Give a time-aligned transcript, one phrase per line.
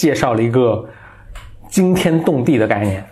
[0.00, 0.82] 介绍了一个
[1.68, 3.04] 惊天动地的概念，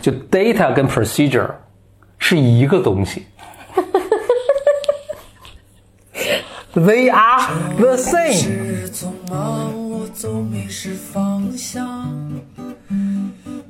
[0.00, 1.50] 就 data 跟 procedure
[2.16, 3.26] 是一个东西。
[6.74, 8.32] They are the same。
[8.34, 12.08] 是匆忙，我总迷失方向。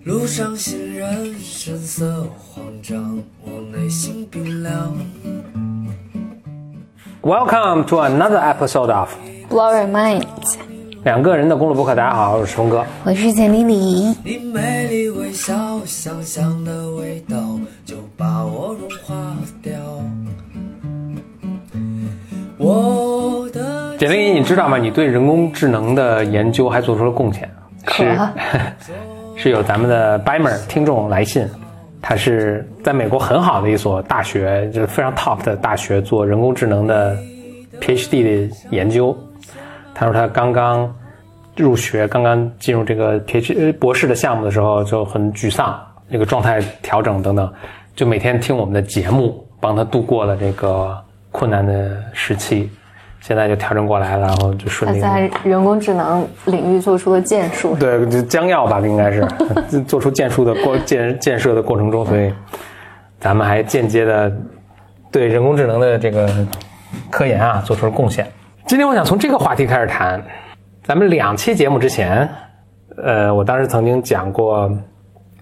[0.05, 4.95] 路上行人神色慌张，我内心冰凉。
[7.23, 9.09] Welcome to another episode of
[9.48, 10.27] Blow your mind，
[11.07, 11.95] 两个人的公路博客。
[11.95, 12.84] 大家好，我是峰哥。
[13.04, 14.12] 我是简丽丽。
[14.25, 15.54] 你美丽微笑，
[15.85, 17.36] 香香的味道
[17.85, 19.14] 就把我融化
[19.62, 19.72] 掉。
[22.58, 24.76] 我的简历，你知道吗？
[24.79, 27.48] 你对人工智能的研究还做出了贡献，
[27.86, 28.18] 是
[29.45, 31.46] 是有咱们的 Bimer 听众来信，
[32.03, 37.17] 他是在美国很好的一所大学，就是非常 top 的大学做人工智能的
[37.81, 39.17] PhD 的研究。
[39.98, 40.95] 他说他刚刚
[41.56, 45.75] 入学，刚刚进入这个 PhD 呃博士的项目的时候就很沮丧，
[46.06, 47.51] 那个状态调整等等，
[47.95, 50.95] 就每天听我们的节目，帮他度过了这个
[51.33, 52.70] 困难的时期。
[53.23, 55.01] 现在就调整过来了，然后就顺利。
[55.01, 57.75] 他在人工智能领域做出了建树。
[57.77, 59.27] 对，就将要吧，应该是
[59.89, 62.31] 做出建树的过建建设的过程中，所以
[63.19, 64.31] 咱们还间接的
[65.11, 66.31] 对人工智能的这个
[67.11, 68.27] 科研啊做出了贡献。
[68.67, 70.20] 今天我想从这个话题开始谈。
[70.83, 72.28] 咱们两期节目之前，
[72.97, 74.69] 呃，我当时曾经讲过，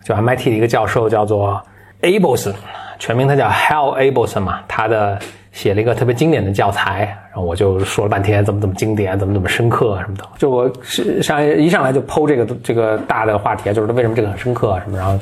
[0.04, 1.58] 就 MIT 的一个教授叫做
[2.02, 2.52] Abelson，
[2.98, 5.18] 全名他叫 Hal Abelson 嘛，他的
[5.52, 10.24] 写了一个特别经典的教材，然后我就说了半天怎么怎么经典，怎么怎么深刻什么的。
[10.36, 15.18] 就我是上一上来就剖这个这个大的话题啊，就是为什么这个很深刻什么，然后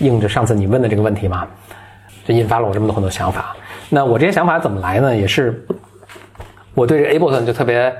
[0.00, 1.46] 应着上次你问的这个问题嘛，
[2.26, 3.56] 就引发了我这么多很多想法。
[3.88, 5.16] 那我这些想法怎么来呢？
[5.16, 5.64] 也是
[6.76, 7.92] 我对这 Abelson 就特别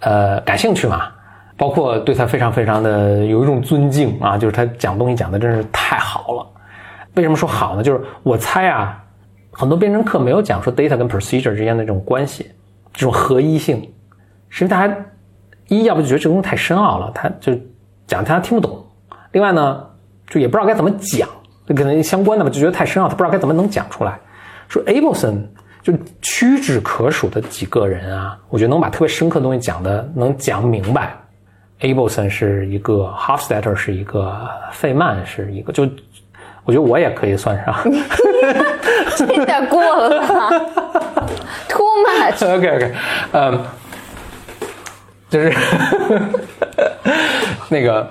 [0.00, 1.08] 呃感兴趣嘛，
[1.56, 6.46] 包括对他非常非常的有一种尊敬啊，就是他讲东西讲的真是太好了。
[7.14, 7.82] 为什么说好呢？
[7.82, 9.00] 就是我猜啊，
[9.52, 12.50] 很多编程课没有讲说 data 跟 procedure 之间的这种关系，
[12.92, 13.88] 这种合一性，
[14.48, 14.96] 是因为大家
[15.68, 17.56] 一要不就觉得这东西太深奥了，他就
[18.06, 18.84] 讲他听不懂；
[19.30, 19.80] 另外呢，
[20.28, 21.28] 就也不知道该怎么讲，
[21.66, 24.18] 这可能相关的嘛，就觉得太深奥，他不知道该怎么能讲出来。
[24.68, 25.46] 说 Abelson
[25.88, 31.16] 就屈指可数的几个人啊，我觉得能把特别深刻的东西讲的能讲明白。
[31.80, 35.88] Abelson 是一个，Hofstadter 是一个，费曼是一个，就
[36.64, 37.74] 我觉得我也可以算上。
[39.16, 40.50] 这有点过了吧
[41.70, 42.44] ？Too much。
[42.54, 42.94] OK OK，
[43.32, 43.64] 嗯，
[45.30, 45.54] 就是
[47.70, 48.06] 那个，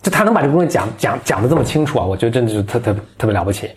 [0.00, 3.68] 就他能把这个东西讲讲讲的这么清楚啊，我觉得真的是特特特别了不起。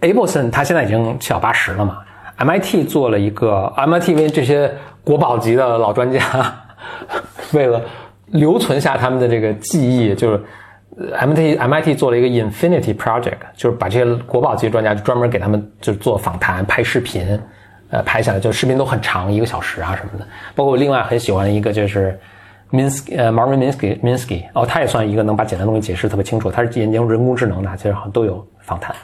[0.00, 1.98] Abelson 他现在已经七老八十了嘛
[2.38, 4.72] ，MIT 做了一个 MIT 为这些
[5.04, 6.20] 国宝级的老专家，
[7.52, 7.82] 为了
[8.26, 10.42] 留存下他们的这个记忆，就是
[10.96, 17.38] MIT MIT 做了一个 Infinity Project，就是把这些国宝级专家就专门给他们就做访谈、拍视频，
[17.90, 20.26] 呃，拍下来就视频都很长，一个小时啊什么的。
[20.54, 22.18] 包括我另外很喜欢一个就是
[22.72, 26.50] Minsky，呃，Marvin Minsky Minsky，哦，他也算一个能把简单东西解释特别清楚。
[26.50, 28.94] 他是研究人工智能的，其实好像都有访谈。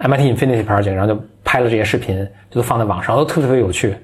[0.00, 3.94] MIT Infinity Project，然后就拍了这些视频，就都放在网上，都特别特别有趣。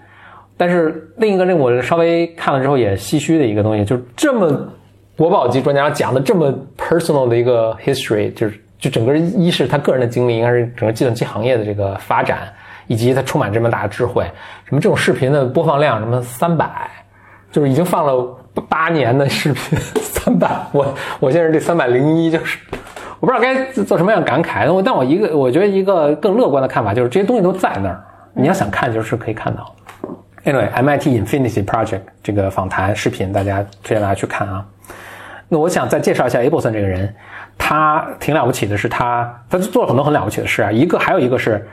[0.57, 4.73] 但是另一个令我稍微看了之后也唏嘘的一个东西，就是这么
[5.17, 12.49] 国宝级专家讲的这么 personal 的一个 history，就是就整个一是他个人的经历，应该是整个计算机行业的这个发展，
[12.87, 14.25] 以及他充满这么大的智慧。
[14.65, 16.91] 什么这种视频的播放量什么三百，
[17.53, 22.59] 就是已经放了八年的视频三百，我我现在这三百零一，就是
[23.21, 24.73] 我不知道该做什么样的感慨。
[24.73, 28.05] 我但我一个我觉得一个更乐观的看法就是这些东西都在那儿，
[28.35, 29.75] 你要想看就是可以看到。
[30.45, 34.65] Anyway，MIT Infinity Project 这个访谈视频，大家推荐大家去看啊。
[35.49, 37.13] 那我想再介绍一下 Abelson 这个人，
[37.57, 40.71] 他挺了不起的，是他他做了很多很了不起的事啊。
[40.71, 41.67] 一个还有一个是，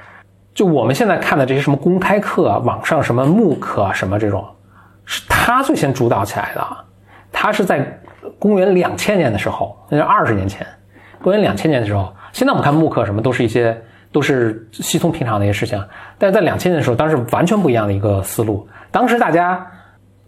[0.53, 4.45] 就我们现在看的这些什么公开课、网上什么 MOOC 什么这种，
[5.05, 6.65] 是他最先主导起来的。
[7.31, 7.99] 他是在
[8.37, 10.65] 公元两千年的时候，那是二十年前，
[11.23, 13.75] 公元两千年的时候，现在我们看慕课什么都是一些
[14.11, 15.83] 都是稀松平常的一些事情，
[16.19, 18.67] 但是在两千年的时候，当时完全不一样的一个思路。
[18.91, 19.65] 当时大家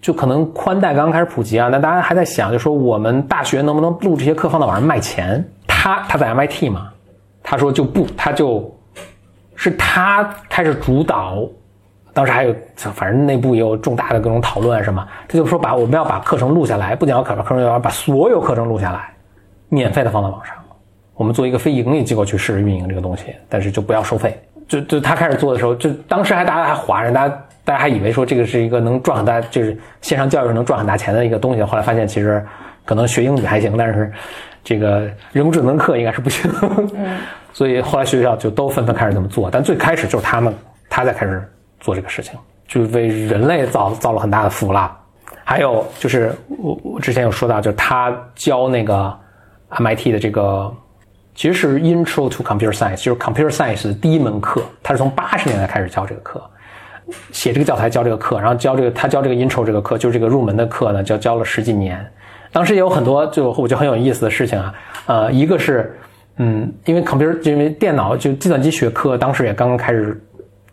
[0.01, 5.45] 就可能宽带刚刚开始普及啊，那大家还在想，就说我们大学能不能录这些课放到网上卖钱？
[5.67, 6.89] 他他在 MIT 嘛，
[7.43, 8.73] 他说就不，他就
[9.55, 11.47] 是他开始主导。
[12.11, 19.13] 当时还有，反正内部也有重大的各种讨论什么，他就说把我们要把课程录下来，不仅要把课程，要把所有课程录下来，
[19.67, 20.55] 免费的放到网上。
[21.15, 24.37] 我们做一个非盈利机构去试着运营这个东西，但是就不要收费。
[24.67, 31.61] 就就他开始做的时候，就当时还大家还哗然，大家大家还以为说这个是一个能赚很大，就是线上教育能赚很大钱的一个东西。
[31.61, 32.43] 后来发现其实
[32.83, 34.11] 可能学英语还行，但是
[34.63, 35.01] 这个
[35.31, 36.51] 人工智能课应该是不行。
[37.53, 40.51] 所以后来学校就都纷纷开始这么做，但最开始就是他们
[40.89, 41.47] 他在开始
[41.79, 44.91] 做这个事情，就为人类造造了很大的福了。
[45.43, 49.15] 还有就是我我之前有说到，就是他教那个
[49.69, 50.73] MIT 的这个。
[51.35, 56.41] 其实是 Intro to Computer Science，就是 Computer Science 的第一门课，他是从八十年代开始教这个课，
[57.31, 62.03] 写这个教材教这个课，然后教这个他教这个 Intro 这个课，就是这个入门的课呢，教教了十几年。
[62.53, 64.73] 当时也有很多就我觉得很有意思的事情啊，
[65.07, 65.93] 呃，一个是
[66.37, 70.17] 嗯，因为 Computer 因为电脑就计算机学科当时也刚刚开始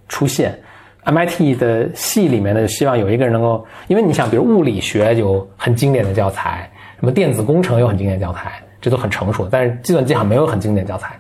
[0.07, 0.57] 出现
[1.05, 6.71] ，MIT 的系里面呢希望有一个人能够，因为你想，比如物理学有很经典的教材，
[7.01, 8.62] 什么电子工程有很经典教材。
[8.83, 11.19] 这都很成熟，但是计算机好像没有很经典教材，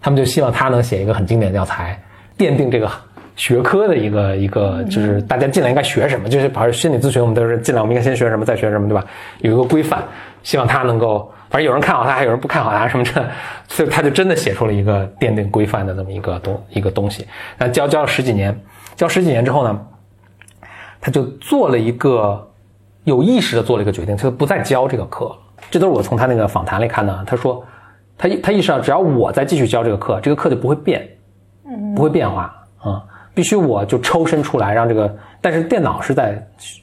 [0.00, 2.00] 他们就希望他能写一个很经典教材，
[2.38, 2.88] 奠定这个
[3.34, 9.04] 学科的一个一个，就是大家进来应该学什么，就是比如心理咨询，我们都是进来我们应该先学什么，再学什么，对吧？
[9.40, 10.02] 有一个规范，
[10.42, 13.28] 希望他能够，反正有人看好他，还有人不看好他什么的，
[13.66, 17.26] 所以他就真的写出了一个奠定规范的这么一个东一个东西。
[17.58, 18.56] 那教教了十几年，
[18.94, 19.86] 教十几年之后呢，
[21.00, 22.48] 他就做了一个
[23.04, 25.36] 有意识的做了一个决定，就不再教这个课了。
[25.70, 27.22] 这都是我从他那个访谈里看到。
[27.24, 27.64] 他说，
[28.18, 31.08] 他他意识到，只要我再继续教这个课，这个课就不会变，
[31.94, 33.02] 不会变化啊。
[33.32, 35.14] 必须我就抽身出来，让这个。
[35.40, 36.32] 但是电脑是在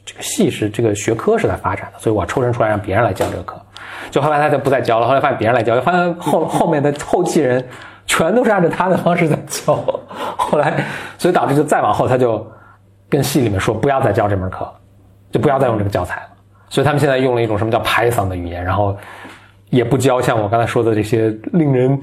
[0.05, 3.61] 这个系是这个学科是在发展的，所以我抽身出来让别人来教这个课。
[4.09, 5.07] 就后来他就不再教了。
[5.07, 7.63] 后来发现别人来教，发现后后面的后继人
[8.05, 9.75] 全都是按照他的方式在教。
[10.37, 10.83] 后来，
[11.17, 12.43] 所以导致就再往后，他就
[13.09, 14.67] 跟系里面说，不要再教这门课，
[15.31, 16.29] 就不要再用这个教材了。
[16.69, 18.95] 所以他们现在用了一种什么叫 Python 的语言，然后
[19.69, 21.97] 也不教像我刚才说的这些令人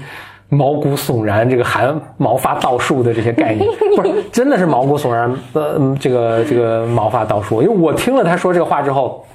[0.49, 5.35] 毛骨悚然、这个含毛发倒竖的这些概念， 不是真的是毛骨悚然。
[5.53, 9.25] 呃，这个这个毛发倒竖，因为我听了他说这个话之后，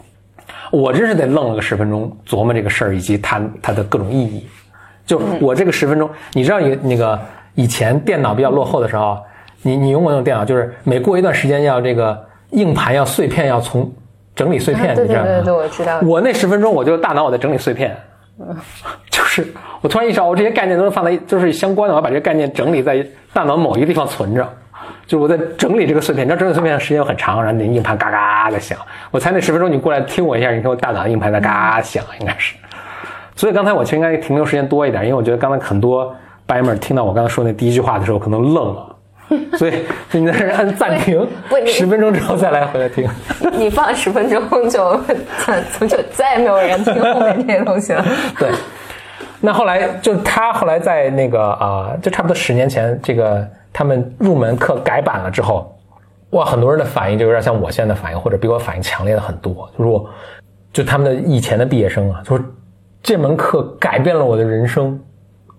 [0.71, 4.47] 我真是得愣了个十分钟，琢磨这个事儿以及它它的各种意义。
[5.05, 7.19] 就我这个十分钟，你知道，一那个
[7.55, 9.19] 以前电脑比较落后的时候，
[9.63, 13.93] 你你用过那种电脑，就是每过一段时间要这个硬盘要碎片要从。
[14.35, 16.01] 整理碎片，对对对对，我知道。
[16.01, 17.97] 我那十分钟，我就大脑我在整理碎片，
[19.11, 19.47] 就是
[19.81, 24.43] 我突然意识到，我这些概念都是放在就是相关的，我要把这些概念整理在大脑某一个地方存着，
[25.07, 26.27] 就是我在整理这个碎片。
[26.27, 28.79] 你知道整理碎片的时间又很长，然后你硬盘嘎嘎的响。
[29.11, 32.55] 我猜那十分钟你过来听我一下，你看我大脑硬盘在嘎嘎响，应该是。
[33.37, 36.15] 所以刚才我其实应该停留时间多一点，因为我觉得刚才很多
[36.47, 38.90] 白友们听到我刚才说那第一句话的时候，可能愣了。
[39.57, 39.75] 所以，
[40.13, 41.27] 你在这按暂停，
[41.67, 43.09] 十分钟之后再来回来听。
[43.53, 45.01] 你放十分钟就，
[45.79, 48.05] 就就再也没有人听后面那些东西了。
[48.39, 48.49] 对。
[49.41, 55.75] 那后来就他后来在那个啊，就差不多十年前，这个他们入门课改版了之后，
[56.31, 59.71] 哇，很多人的反应就有点像我现在的反应，或者比我反应强烈的很多。
[59.79, 60.11] 就是我，
[60.73, 62.45] 就他们的以前的毕业生啊，就说
[63.03, 65.01] 这门课改变了我的人生。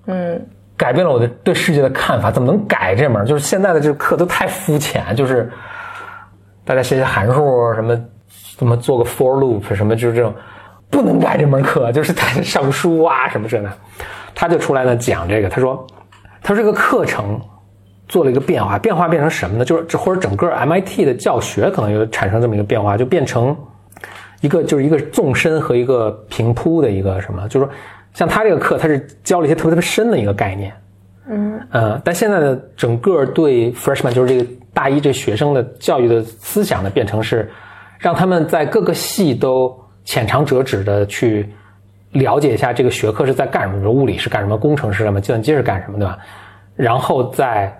[0.07, 0.45] 嗯。
[0.81, 3.23] 改变了我的对世界的看法，怎么能改这门？
[3.23, 5.47] 就是现在的这个课都太肤浅，就是
[6.65, 7.95] 大家写写函数什么，
[8.57, 10.33] 怎么做个 for loop 什么，就是这种
[10.89, 13.71] 不能改这门课，就是在上书啊什么这的。
[14.33, 15.85] 他就出来呢讲这个，他说，
[16.41, 17.39] 他说这个课程
[18.07, 19.63] 做了一个变化，变化变成什么呢？
[19.63, 23.55] 就是或者整个 MIT 的教学可能有产生这么一个变化，就变成
[24.39, 27.71] 一个就是一个纵深和一个平铺的一个什么，就是说。
[28.13, 30.73] 像他这个课，他是教了一些特别特别深的一个概念，
[31.29, 37.49] 嗯呃，但现在的整个对 freshman 就是这个大一这学生的教育的思想呢，变成是
[37.97, 41.49] 让他们在各个系都浅尝辄止的去
[42.11, 46.17] 了解一下这个学科是在干什么，比如物理是干什么，工程是什么，计算机是干什么，对吧？
[46.75, 47.73] 然后再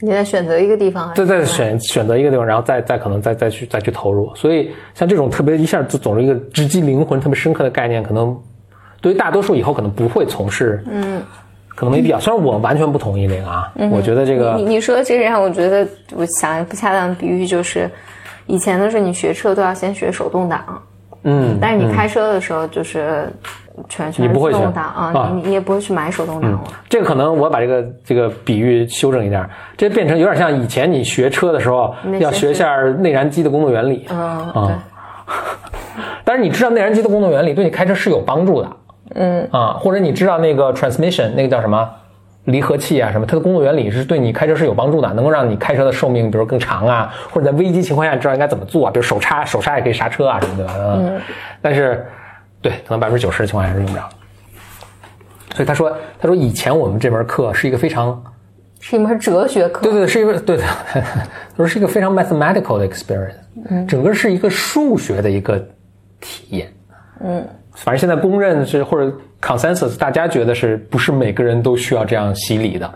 [0.00, 4.34] 你再选择一个地方，再再选选择一个地方，然后再再可能再再去再去投入。
[4.34, 8.38] 所以像这种特别一下就总是一个直击灵魂、特别深刻的概念，可能。
[9.02, 11.20] 对于大多数以后可能不会从事，嗯，
[11.68, 12.18] 可能没必要。
[12.18, 17.90] 虽然我完全不同意那个啊，我觉得这个你你说这个让我觉得，我想不恰当的比喻就是，
[18.46, 20.82] 以前的时候你学车都要先学手动挡，
[21.24, 23.28] 嗯，但是你开车的时候就是
[23.88, 26.60] 全全自动挡啊，你你也不会去买手动挡了。
[26.88, 29.44] 这个可能我把这个这个比喻修正一点，
[29.76, 34.84] 这变成有点像以前你学车的时候要学一下内燃机的工作原理，嗯啊，
[36.22, 38.70] 但是你知道内燃机的工作原理对你开车是有帮助的。
[39.14, 39.48] 嗯。
[39.50, 41.88] 啊，或者你知道那个 transmission 那个叫什么？
[42.46, 50.66] 离合器啊什么，它的工作原理是对你开车是有帮助的，能够让你开车的寿命比如更长啊，或者在危机情况下知道应该怎么做啊，比如手刹手刹也可以刹车啊什么的，
[50.96, 51.20] 嗯，
[51.60, 52.04] 但是
[52.60, 54.08] 对，可能百分之九十的情况下是用不着。
[55.54, 58.20] 所以他说，他说以前我们这门课是一个非常
[58.80, 63.36] 是一门哲学课，对对，是一个对的， 他说是一个非常 mathematical 的 experience，
[63.70, 65.64] 嗯，整个是一个数学的一个
[66.20, 66.72] 体验，
[67.20, 67.46] 嗯。
[67.74, 72.90] 反正现在公认是或者 consensus，大家觉得是不是每个人都需要这样洗礼的？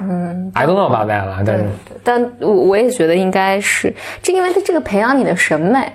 [0.00, 1.64] 嗯，I don't know about that 了，但是，
[2.02, 5.90] 但我我也觉得应该是，这因为它这个培养你的审美。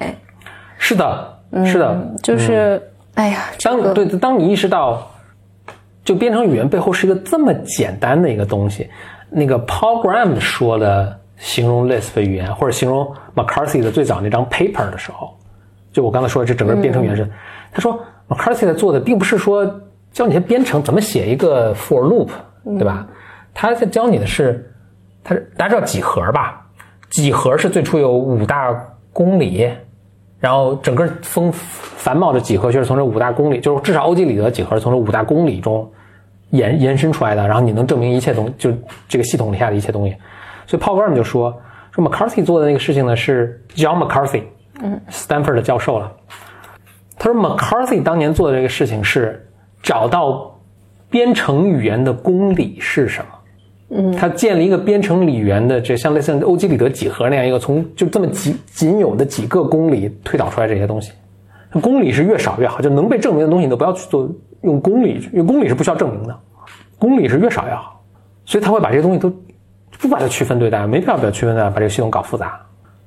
[0.78, 2.82] 是的，是的，就是，
[3.16, 5.06] 哎呀，当对当你意识到，
[6.06, 8.90] 就编程语言背后是一个这么简单的一个东西，
[9.30, 15.38] 那个 Paul Graham 说的形容 Lisp 语言，或者形容 McCarthy 的最早那张 paper 的时候，
[15.92, 17.30] 就我刚才说的这整个编程语言是，
[17.72, 22.30] 他说 McCarthy 在做的并不是说教你编程怎么写一个 for loop，
[22.78, 23.08] 对吧？
[23.54, 24.74] 他在教你的是，
[25.24, 26.66] 他大家知道几何吧？
[27.10, 28.74] 几何是最初有五大
[29.12, 29.70] 公理，
[30.40, 35.92] 然后整个丰繁茂的几何就是从这五大公理，就是至少欧几里得几何是从这五大公理中
[36.52, 37.46] 延延伸出来的。
[37.46, 38.72] 然后你能证明一切东，就
[39.08, 40.16] 这个系统里下的一切东西。
[40.66, 41.62] 所以 Paul Graham 就说
[41.92, 44.44] 说 McCarthy 做的那个事情呢是 John McCarthy，
[44.82, 46.12] 嗯，Stanford 的教授了。
[47.24, 49.48] 他说 McCarthy 当年做的这个事情是
[49.84, 50.60] 找到
[51.08, 53.28] 编程语言的公理是什么。
[53.90, 61.12] 嗯，他建立一个编程语言的，这像类似欧几里得几何那样一个，从就这么几仅有的几个公理推导出来这些东西，
[61.80, 64.28] 公理是越少越好，就能被证明的东西你都不要去做
[64.64, 66.36] 用公理，因为公理是不需要证明的，
[66.98, 68.04] 公理是越少越好，
[68.46, 69.32] 所以他会把这些东西都
[70.00, 72.60] 不把它区分对待，没必要把它区分对待，把这个系统搞复杂，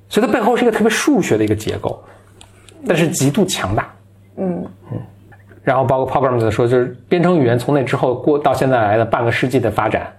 [0.08, 2.00] 所以它背后是一个特别数学的一个结构，
[2.86, 3.90] 但是极度强大，
[4.36, 4.98] 嗯嗯，
[5.62, 10.12] 然后包括 Programs 说，就是编程语言从那之后过到现在来的半个世纪的发展。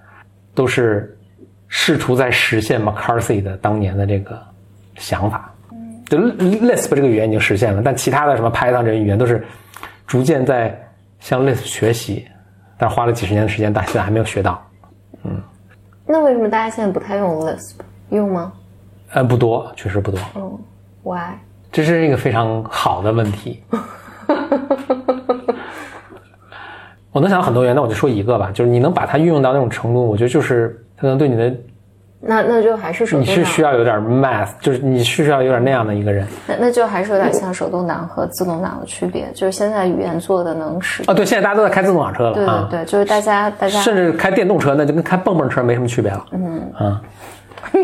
[0.56, 1.14] 都是
[1.68, 4.42] 试图在实现 McCarthy 的当年的这个
[4.96, 5.54] 想法，
[6.06, 9.46] 就 Lisp 这个语言已经实现了，但其他的什么 Python 这些语言都是
[10.08, 10.74] 逐渐在
[11.20, 12.26] 向 Lisp 学习，
[12.78, 14.66] 但是花了几十年的时间，但现在还没有学到。
[15.24, 15.42] 嗯，
[16.06, 17.74] 那为什么大家现在不太用 Lisp？
[18.12, 18.54] 用吗？
[19.12, 20.18] 呃，不多，确实不多。
[20.36, 20.58] 嗯
[21.04, 21.34] ，Why？
[21.70, 23.62] 这是一个非常好的问题。
[27.12, 31.54] 我能想到很多原因，那我就说一个吧，就是你能把它运用到那种程度，我觉得就是它能对你的，
[32.20, 36.28] 那那就还是手动你是需要有点 math，就是你是需要有点那样的一个人。
[36.46, 46.26] 那那就还是有点像手动挡和自动挡的区别，就是现在语言做的能使啊，对，现在大家都在开自动挡车了，对对对，就是大家大家甚至开电动车，那就跟开蹦蹦车没什么区别了。
[46.32, 47.02] 嗯啊，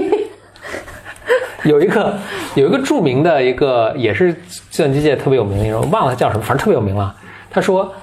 [1.70, 2.14] 有一个
[2.56, 4.40] 有一个著名的一个也是计
[4.72, 7.16] 算机界特别有名的一种，忘了叫什么，反正特别有名了。
[7.50, 7.94] 他说。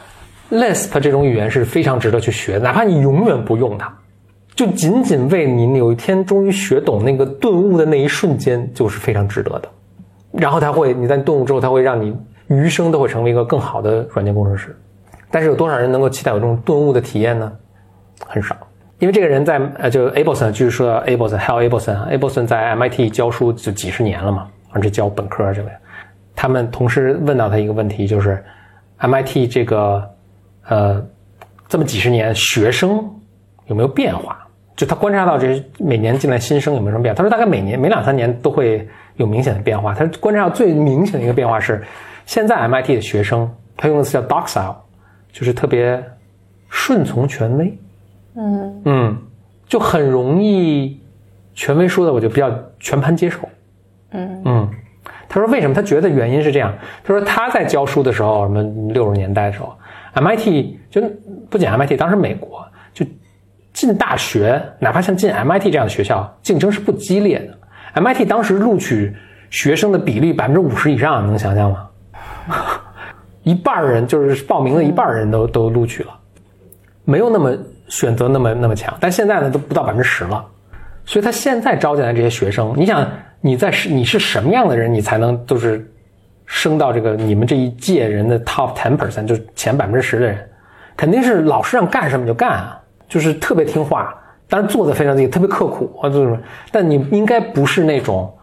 [0.51, 3.95] Lisp 这种语言是非常值得去学，哪怕你永远不用它，
[4.55, 9.69] 就仅仅为你有一天终于学懂那个顿悟的那一瞬间，就是非常值得的。
[10.33, 14.75] 然后它会，你在顿悟之后，它会让你余生都会成为一个更好的软件工程师。
[15.31, 17.53] 但是有多少人能够期待有这种顿悟的体验呢？
[18.27, 18.57] 很少，
[18.99, 25.71] 因为这个人在呃，就 Abelson，就是说 Abelson，Hal Abelson，Abelson 在 MIT 教书就几十年了嘛，而且教本科这位。
[26.35, 28.43] 他们同时问到他一个问题，就是
[28.99, 30.09] MIT 这个。
[30.71, 31.03] 呃，
[31.67, 33.03] 这么几十年，学生
[33.69, 34.47] 有没有变化？
[34.77, 37.17] 就他观察到这每年进来新生有没有什么变化？
[37.17, 38.87] 他说大概每年每两三年都会
[39.17, 39.95] 有明显的变化。
[39.95, 41.83] 他观察到最明显的一个变化是，
[42.27, 44.75] 现在 MIT 的学生他用的词叫 docile，
[45.33, 46.05] 就是特别
[46.69, 47.79] 顺从权威。
[48.39, 49.19] 嗯嗯，
[49.67, 51.01] 就很容易
[51.55, 53.41] 权威说的我就比较全盘接受。
[54.13, 54.71] 嗯嗯，
[55.29, 55.75] 他说为什么？
[55.75, 56.73] 他觉得原因是这样。
[57.03, 59.75] 他说他在教书的时候，什么六十年代的时候。
[60.15, 61.03] MIT 就
[61.51, 63.05] 不仅 MIT，当时美国就
[63.73, 68.01] 进大学，哪怕像进 MIT 这样的学校，竞争是不激烈的。
[68.01, 69.15] MIT 当时录取
[69.51, 71.89] 学生的比例百分之五十以上，能想象吗？
[73.45, 76.19] 一半人就是报名的一半人都都录取了，
[77.05, 77.57] 没有那么
[77.89, 78.97] 选择那么那么强。
[79.01, 80.45] 但现在呢，都不到百分之十了。
[81.05, 83.07] 所以他现在招进来这些学生，你想
[83.41, 85.87] 你在是你是什么样的人，你才能就是。
[86.51, 90.39] 升到这个你们这一届人的 top ten percent，就是前百分之十的人，
[90.97, 94.15] 肯定是老师让干什么就干啊，就是特别听话，
[94.49, 96.39] 当然做的非常的特别刻苦啊，就是，
[96.73, 98.35] 但你应该不是那种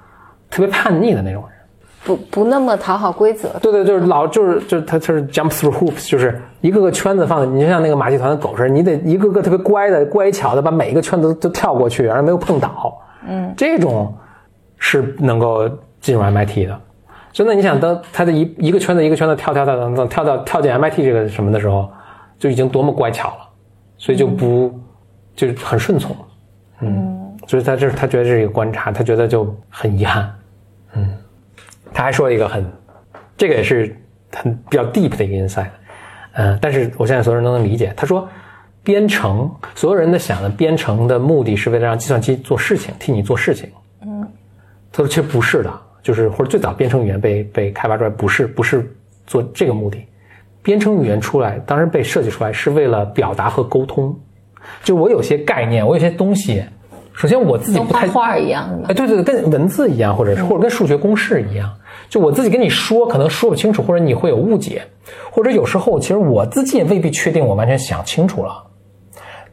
[0.51, 1.57] 特别叛逆的那种人，
[2.03, 3.49] 不不那么讨好规则。
[3.59, 14.11] 对对，就是老就是就是他他是 jump through hoops，就是一个个圈子放，你就像那个马戏团的狗似的，你得一个个特别乖的乖巧的把每一个圈子都跳过去，然后没有碰倒，嗯，这种
[14.79, 15.69] 是能够
[16.01, 16.81] 进入 MIT 的。
[17.31, 21.87] 真的，你想当他的一一个圈子一个圈子跳跳跳跳跳到跳进 MIT 这个什么的时候，
[22.39, 23.49] 就已经多么乖巧了，
[23.97, 24.73] 所以就不
[25.35, 26.15] 就是很顺从，
[26.79, 30.33] 嗯，所以他这他觉得这是一个观察，他觉得就很遗憾，
[30.95, 31.07] 嗯，
[31.93, 32.65] 他还说一个很，
[33.37, 33.95] 这个也是
[34.33, 35.67] 很比较 deep 的一个 insight，
[36.35, 38.27] 嗯，但是我相信所有人都能理解，他说
[38.83, 43.69] 编程所有人的想的编程的目的是为了让计算机做事情，替你做事情，
[44.01, 44.25] 嗯，
[44.91, 45.71] 他说其实不是的。
[46.05, 48.87] 就是或者最早编程语言被被开发出来，不是不是
[49.25, 49.97] 做这个目的，
[50.61, 54.15] 编程语言出来，当时被设计出来是为了表达和沟通。
[54.83, 56.63] 就我有些概念，我有些东西，
[57.11, 61.75] 首先我自己不太画画一样的，哎，对对，跟文字一样，或者是或者跟数学公式一样。
[62.09, 64.83] 就我自己跟你说，可能说不清楚，或者你会有误解，
[65.31, 68.63] 或者有时候其实我自己也未必确定我完全想清楚了。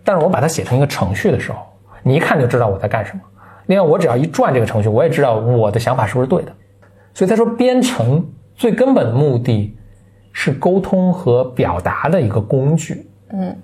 [0.04, 1.58] 但是我把它写成一个程序的时候，
[2.02, 3.20] 你一看就知道我在干什么。
[3.66, 6.52] 另外，我只要一转这个程序，我也知道我的想法是不是对的。
[7.14, 9.76] 所以他说，编程最根本的目的
[10.32, 13.06] 是沟通和表达的一个工具。
[13.30, 13.56] 嗯。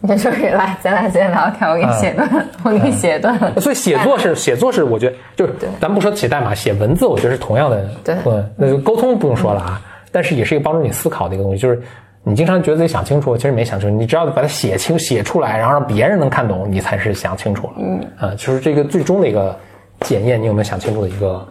[0.00, 3.60] 你说来，咱俩先聊天，我给你写段，我给你写段。
[3.60, 7.88] 所以写作是写作是，我觉得就是，咱不说写代码，写文字，我觉得是同样的。
[8.04, 8.14] 对，
[8.56, 9.80] 那就沟通不用说了啊，
[10.12, 11.58] 但是也是一个帮助你思考的一个东西。
[11.58, 11.80] 就是
[12.22, 13.96] 你经常觉得自己想清楚，其实没想清楚。
[13.96, 17.72] 你只要把它写清、写出来，然后让别人能看懂，你才是想清楚了。
[17.78, 19.56] 嗯，啊，就是这个最终的一个
[20.00, 21.48] 检验你有没有想清楚的一个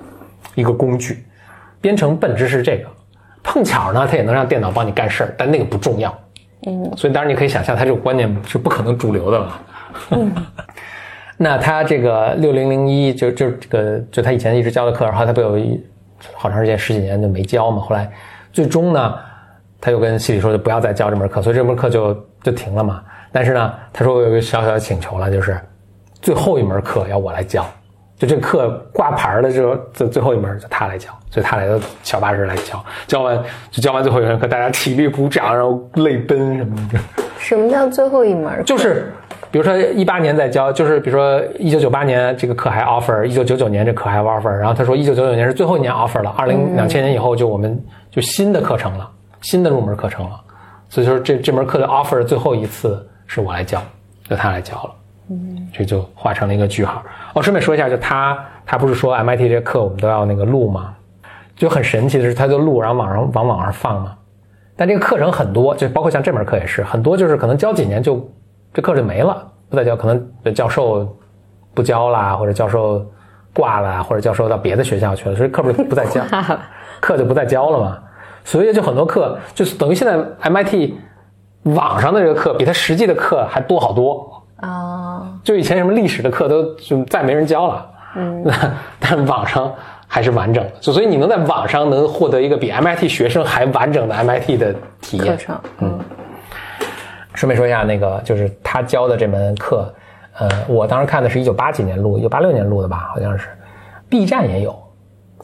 [0.54, 1.26] 一个工具。
[1.82, 2.88] 编程本质是这个，
[3.44, 6.16] 碰巧呢，它也能让电脑帮你干事儿，但那个不重要。
[6.66, 9.62] 嗯，所以当然你可以想象，他这种观念是不可能主流的了。
[10.12, 10.32] 嗯，
[11.38, 15.84] 那他这个六零零一就就这个就他以前一直教的课，然后他不有一
[16.34, 17.82] 好长时间十几年就没教嘛。
[17.82, 18.12] 后来
[18.52, 19.16] 最终呢，
[19.80, 23.04] 他又跟系里说就不要再教这门课，所以这门课就就停了嘛。
[23.32, 25.60] 但是呢，他说我有个小小的请求了，就是
[26.22, 27.66] 最后一门课要我来教。
[28.18, 31.68] 就这课挂牌的时候，最最后一门就他来教，所以他来
[32.02, 33.38] 小巴士来教，教完
[33.72, 37.00] 就教完最后一门课，大家体力鼓掌，然后泪奔什么的。
[37.38, 38.64] 什么叫最后一门？
[38.64, 39.12] 就是
[39.52, 47.78] 比如说一八年在教，就是比如说一九九八年这个课还 offer，一九九九年这课还 offer，然后他说一九九九年是最后一年 offer 了，二零两千年以后就我们
[48.10, 49.10] 就新的课程了，
[49.42, 50.40] 新的入门课程了，
[50.90, 53.82] 所以说这这门课的 offer 最后一次是我来教，
[54.30, 54.92] 就他来教了。
[55.30, 57.04] 嗯，这就画成了一个句号。
[57.34, 60.94] 哦，顺便说一下，就他他不是说 MIT 这课我们都要那个录吗？
[61.56, 64.16] 就很神奇的是，他就录，然后网上往网上放嘛。
[64.76, 68.30] 但这个课程很多，就包括像这门课也是很多，就是可能教几年就
[68.74, 71.18] 这课就没了，不再教，可能教授
[71.74, 73.06] 不教啦，或者教授
[73.54, 76.22] 挂了，或者教授到别的学校去了，所以课不是不再教，
[77.00, 77.98] 课就不再教了嘛。
[78.44, 80.18] 所以就很多课就是等于现在
[80.50, 80.92] MIT
[81.64, 84.35] 网上的这个课比他实际的课还多好多。
[84.58, 88.46] 啊，就以前什么历史的课都就再没人教了，嗯，
[89.00, 89.74] 但网上
[90.08, 95.28] 还是完整的，所以你能在网上能获得一个比 MIT 学生还完整的 MIT 的体验。
[95.28, 96.00] 课程，嗯。
[97.34, 99.94] 顺便说一下，那个就是他教的这门课，
[100.40, 103.50] 呃，我当时看的是一九八几年录，一九八六年录的吧，好像是
[104.08, 104.72] ，B 站也有，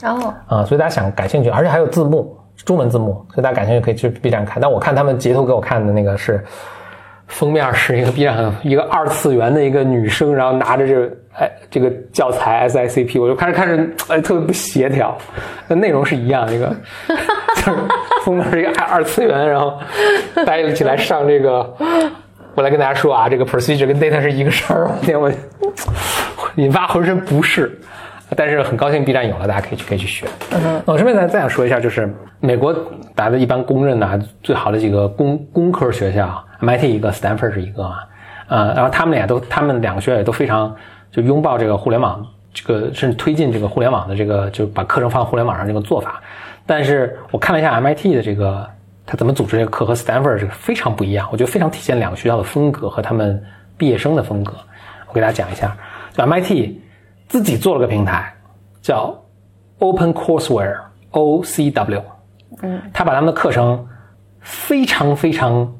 [0.03, 4.61] 哦，啊，所以大家想感兴趣，而且还有字幕，中文字幕，所以大家感兴趣可以去 B 站看。
[4.61, 6.41] 但我看他们截图给我看的那个是。
[7.31, 15.17] 封面是一个 B 站一个二次元的一个女生，然后拿着这哎这个教材 SICP，我就开始看着哎特别不协调，
[15.67, 16.75] 那内容是一样，一个
[17.55, 17.77] 就是
[18.23, 19.79] 封面是一个二二次元，然后
[20.45, 21.73] 大家一起来上这个，
[22.53, 25.31] 我来跟大家说啊，这个 procedure 跟 data 是一个事儿，我天我
[26.55, 27.71] 引发浑身不适，
[28.35, 30.27] 但是很高兴 B 站有了，大家可以去可以去学。
[30.51, 32.75] 嗯，我顺便再再想说一下，就是美国
[33.15, 36.43] 大家一般公认的最好的几个工工科学校。
[36.61, 38.07] MIT 一个，Stanford 是一个啊，
[38.47, 40.73] 呃，然后他们俩都，他们两个学校也都非常
[41.11, 46.21] 就拥抱这个互联网，这个甚至推进这个互联网的这个，就把课程放互联网上这个做法。
[46.65, 48.69] 但是我看了一下 MIT 的这个，
[49.05, 53.43] 他怎么组织这个课和 Stanford 这个非常不一样，我觉得非常体现两个学校的风格和他们
[53.77, 54.53] 毕业生的风格。
[55.07, 55.75] 我给大家讲一下，
[56.13, 56.75] 就 MIT
[57.27, 58.31] 自己做了个平台，
[58.81, 59.19] 叫
[59.79, 62.03] Open Courseware（OCW），
[62.61, 63.87] 嗯，他把他们的课程
[64.39, 65.73] 非常非常。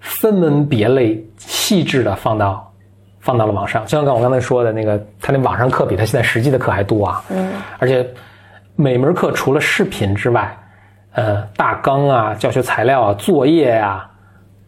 [0.00, 2.72] 分门别类、细致的放到
[3.20, 7.22] 放到了网上，就像刚我刚才说的那个，他那网上课比他现在实际的课还多啊。
[7.30, 7.52] 嗯。
[7.78, 8.06] 而且
[8.76, 10.56] 每门课除了视频之外，
[11.12, 14.08] 呃，大纲啊、教学材料啊、作业啊、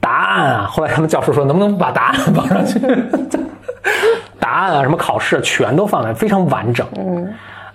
[0.01, 2.79] 答案啊，后来他们教授说，能不能把答案放上去？
[4.39, 6.87] 答案啊，什么考试全都放在，非常完整。
[6.97, 7.35] 嗯。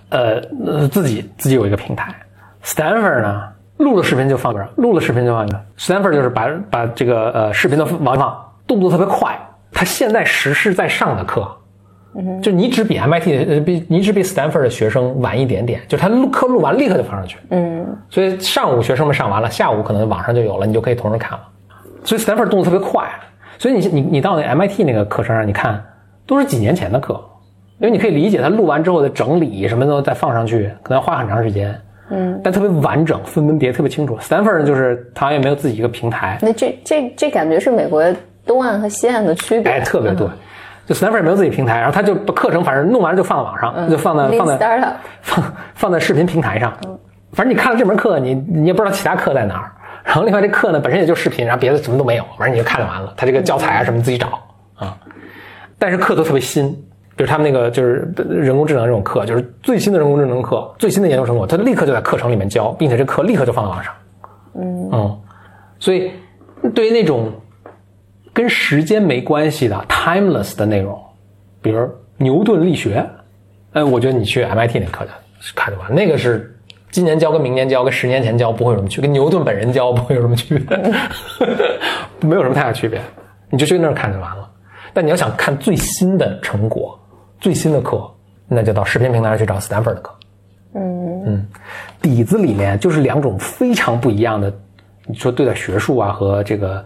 [0.10, 2.15] 呃，自己自己有一个平台
[2.63, 3.43] ，Stanford 呢？
[3.77, 5.63] 录了视频就放这儿，录了视频就放这儿。
[5.77, 9.37] Stanford 就是把把这个呃视频的往上放，动作特别快。
[9.71, 11.47] 他现在实时在上的课，
[12.41, 17.37] 就你只比 MIT 呃比你只比 Stanford 的学生晚一点点，就他录课录完立刻就放上去。
[17.51, 21.43] 嗯，所以上午学生们上完了，下午可能网上就有了，你就可以同时看了。
[22.03, 23.07] 所以 Stanford 动作特别快，
[23.59, 25.83] 所以你你你到那 MIT 那个课程上，你看
[26.25, 27.13] 都是几年前的课，
[27.79, 31.79] 因为你可以理解他录完之后的整理什么的再放上去，可能要花很长时间。
[32.10, 34.17] 嗯，但特别完整，分门别特别清楚。
[34.20, 36.38] Stanford 就是他也没有自己一个平台。
[36.41, 38.04] 那这这这感觉是美国
[38.46, 39.72] 东岸和西岸的区别。
[39.72, 40.28] 哎，特别对。
[40.86, 44.58] 就 Stanford 没有自己平台，然后他就把课程反正弄完了就放网上，就放在放在
[45.22, 46.74] 放放在视频平台上。
[47.34, 49.72] 反正你看了这门课，你你也不知道其他课在哪儿，
[50.06, 53.13] 然后另外这课呢本身也就视频，然后别的什么都没有，反正你就看就完了。
[53.17, 54.28] 他这个教材啊什么自己找
[54.76, 54.98] 啊，
[55.78, 56.74] 但是课都特别新，
[57.17, 63.93] 比如他们那个就是人工智能这种课，就是最新的人工智能课，最新的研究成果，他立刻就在课程里面教，并且这课立刻就放到网上。
[64.56, 65.19] 嗯嗯，
[65.80, 66.12] 所以
[66.73, 67.30] 对于那种
[68.32, 70.97] 跟时间没关系的 timeless 的内容，
[71.62, 73.06] 比如牛顿力学，
[73.73, 75.12] 哎，我觉得你去 MIT 那课的
[75.56, 76.53] 看就完，那个是。
[76.89, 80.77] 今年教跟明年教跟十年前教不会有什么区别，跟牛顿本人教不会有什么区别，
[82.27, 82.99] 没有什么太大区别，
[83.49, 84.49] 你就去那儿看就完了。
[84.93, 86.97] 但你要想看最新的成果、
[87.39, 88.10] 最新的课，
[88.47, 90.13] 那就到视频平台上去找 Stanford 的课。
[90.76, 91.47] 嗯嗯，
[92.02, 94.54] 底子里面就是两种非常不一样的，
[95.06, 96.86] 你说对待学术啊和这个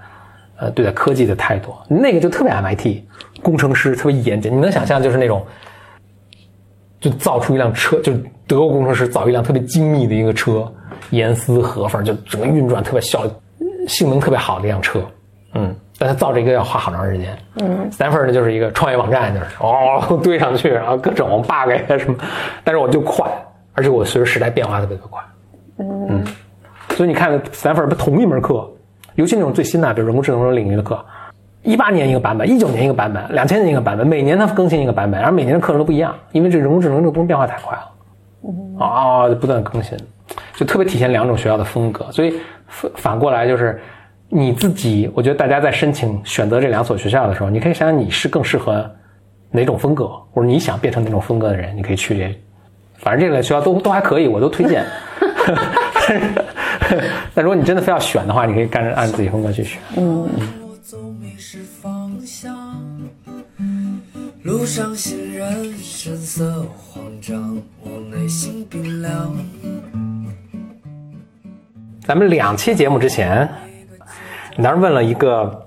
[0.58, 3.04] 呃对待科技的态度，那个就特别 MIT
[3.42, 5.46] 工程师特别严谨，你能想象就是那种。
[7.00, 8.14] 就造出一辆车，就
[8.46, 10.72] 德国工程师造一辆特别精密的一个车，
[11.10, 13.26] 严丝合缝，就整个运转特别效，
[13.88, 15.04] 性能特别好的一辆车。
[15.56, 17.38] 嗯，但他造这个要花好长时间。
[17.58, 22.18] 嗯，Stanford 呢就是一个创业网站，就是哦 堆上去，然后各种 bug 呀什么，
[22.64, 23.24] 但是我就快，
[23.74, 25.22] 而且我随着时代变化特别的快。
[25.78, 26.26] 嗯，
[26.96, 28.68] 所以你看 Stanford 不同一门课，
[29.14, 31.00] 尤其那种最新的，比如人工智能领域的课。
[31.62, 39.96] 一八年一个版本，一九年一个版本，两千年一个版本，每年它更新一个版本，然后每年的课程都不一样，因为这人工智能这个东西变化太快了，啊，不断更新，
[40.56, 42.12] 就特别体现两种学校的风格。
[42.12, 42.34] 所以
[42.66, 43.80] 反反过来就是
[44.34, 48.90] 你自己，我觉得大家在申请选择这两所学校的时候，你可以想想你是更适合
[49.52, 52.34] 哪种风格，或者你想变成哪种风格的人，你可以去这，
[52.98, 54.86] 反正这个学校都都还可以，我都推荐。
[57.34, 59.82] 但如果你真的非要选的话，你可以干按自己风格去选。
[59.98, 60.30] 嗯。
[64.44, 69.36] 路上行人神色慌张，我内心冰凉。
[72.04, 73.48] 咱们两期节目之前，
[74.56, 75.66] 你当时问了一个，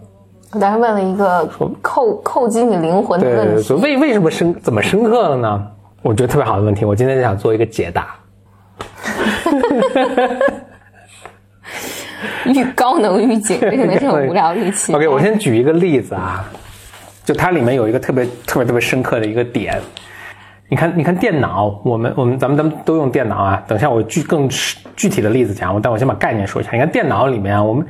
[0.53, 1.49] 我当时问了一个
[1.83, 5.67] 扣扣击你灵魂的问题，为为什么深怎么深刻了呢？
[6.03, 8.15] 我觉得特别好的问题，我今天就想做一个解答。
[12.47, 14.93] 预高能预警，这可能是很无聊的一期。
[14.95, 16.45] OK，我先举一个例子啊。
[17.25, 19.81] 就它里面有一个特别特别特别深刻的一个点，
[20.69, 23.63] 你看，你看电脑，我们我们咱们咱们都用电脑啊。
[23.67, 24.47] 等一下我具更
[24.95, 26.71] 具体的例子讲，但我先把概念说一下。
[26.73, 27.87] 你看电脑里面，我们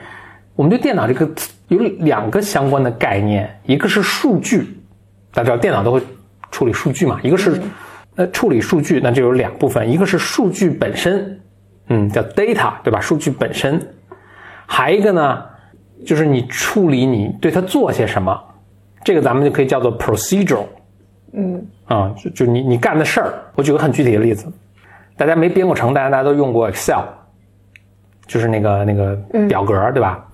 [0.56, 1.28] 我们对电脑这个
[1.68, 4.76] 有两个相关的概念，一个是数据，
[5.32, 6.00] 大家知道电脑都会
[6.50, 7.60] 处理数据嘛，一个是
[8.16, 11.40] 呃处理数据，那就有两部分，一个是数据本身，
[11.88, 13.00] 嗯，叫 data，对吧？
[13.00, 13.80] 数据本身，
[14.66, 15.44] 还一个呢，
[16.06, 18.40] 就是你处理你对它做些什么。
[19.02, 20.64] 这个咱们就可以叫做 procedural，
[21.32, 24.46] 嗯，啊，就就你你干的事儿，我举个很具体的例子，
[25.16, 27.02] 大家没编过程，大家大家都用过 Excel，
[28.26, 29.14] 就是那个那个
[29.48, 30.24] 表格，对吧？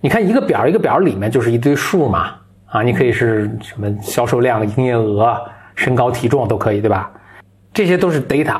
[0.00, 2.32] 你看一个表一个表里面就是一堆数嘛，
[2.66, 5.38] 啊，你可以是什么销售量、营业额、
[5.74, 7.10] 身高体重都可以，对吧？
[7.72, 8.56] 这些都是 data，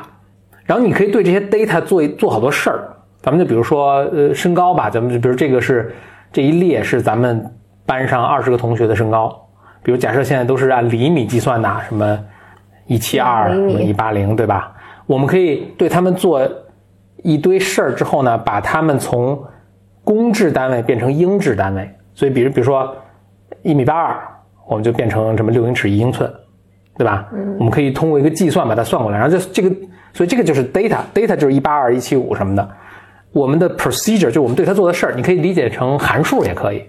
[0.65, 2.87] 然后你可以对这些 data 做做好多事儿，
[3.21, 5.93] 咱们就比如说呃身高吧，咱们就比如这个是
[6.31, 7.43] 这一列是咱们
[7.85, 9.35] 班上二十个同学的身高。
[9.83, 12.19] 比如假设现在都是按厘米计算的，什么
[12.85, 14.71] 一七二、什么一八零，对吧？
[15.07, 16.47] 我们可以对他们做
[17.21, 19.41] 一堆事儿之后呢，把它们从
[20.03, 21.89] 公制单位变成英制单位。
[22.13, 22.95] 所以，比如比如说
[23.61, 24.19] 一米八二，
[24.67, 26.31] 我们就变成什么六英尺一英寸，
[26.97, 27.27] 对吧？
[27.33, 29.75] 嗯我们可以通过一个计算把它算过来，然后这这个，
[30.13, 32.69] 所以这个就是 data，data 就是一八二、一七五什么的。
[33.31, 36.83] 我们的 procedure 就我们对它做的事儿，你可以理解成函数也可以。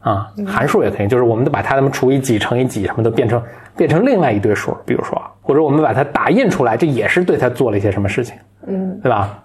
[0.00, 3.40] 啊，函数也可以，就是我们都把它们除以几乘以几什么的变成
[3.76, 8.34] 变成另外一堆数，比如说，或者我们把它打印出来，这也是对它做了一些什么事情，
[8.66, 9.44] 嗯，对吧？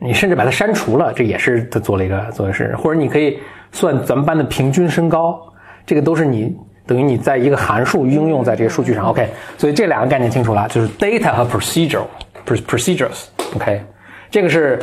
[0.00, 3.38] 你甚至把它删除了，这也是它做了一个做的事，或者你可以
[3.70, 5.40] 算咱们班的平均身高，
[5.84, 9.28] 这个都是你等于你在一个函数应用在这个数据上，OK？
[9.58, 13.82] 所以这两个概念清楚了，就是 data 和 procedure，procedures，OK，
[14.30, 14.80] 这个是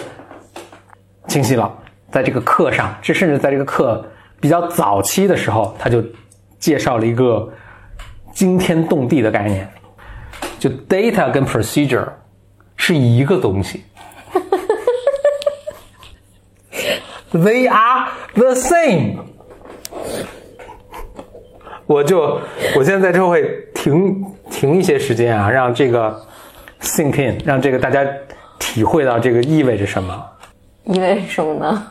[1.28, 1.72] 清晰了，
[2.12, 4.06] 在这个课上，这甚至在这个课。
[4.40, 6.00] 比较早期的时候，他就
[6.60, 7.52] 介绍了一个
[8.32, 9.68] 惊天动地的概念，
[10.60, 12.08] 就 data 跟 procedure
[12.76, 13.84] 是一个东西
[17.34, 19.18] ，They are the same。
[21.86, 22.42] 我就
[22.76, 26.22] 我现在在这会停停一些时间啊，让这个
[26.82, 28.06] sink in，让这个大家
[28.60, 30.26] 体会到这个意味着什么。
[30.84, 31.88] 意味着什么呢？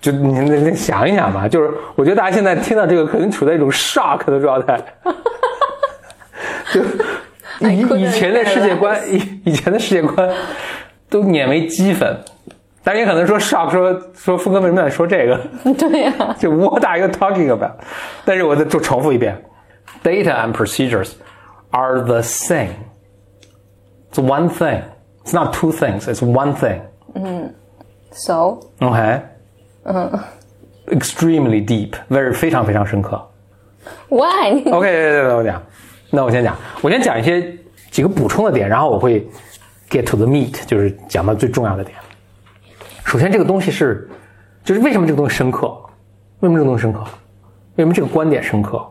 [0.00, 4.80] 就你你想一想吧，就是我觉得大家现在听到这个，可能处在一种 shock 的状态。
[6.72, 6.80] 就
[7.68, 10.30] 以以前的世界观，以以前的世界观
[11.10, 12.18] 都碾为齑粉，
[12.83, 15.39] 但也可能说 shock 说说峰哥为什么在说这个？
[15.73, 17.79] 对呀，就 What are you talking about？
[18.23, 19.35] 但是我再就重复一遍，
[20.03, 21.13] data and procedures
[21.71, 22.69] are the same.
[24.11, 24.81] It's one thing.
[25.25, 26.01] It's not two things.
[26.01, 26.81] It's one thing.
[28.11, 29.21] So OK.
[30.87, 31.95] Extremely deep.
[32.09, 33.19] Very 非常非常深刻。
[34.09, 34.61] why？
[34.71, 35.61] OK， 对对对，我讲。
[36.11, 37.51] 那我先讲，我先讲一些
[37.89, 39.27] 几个补充的点，然后我会
[39.89, 41.97] get to the meat，就是讲到最重要的点。
[43.04, 44.08] 首先，这个东西是，
[44.62, 45.66] 就是为什么这个东西深刻？
[46.40, 47.00] 为什么这个东西深刻？
[47.76, 48.84] 为什么这个观点深刻？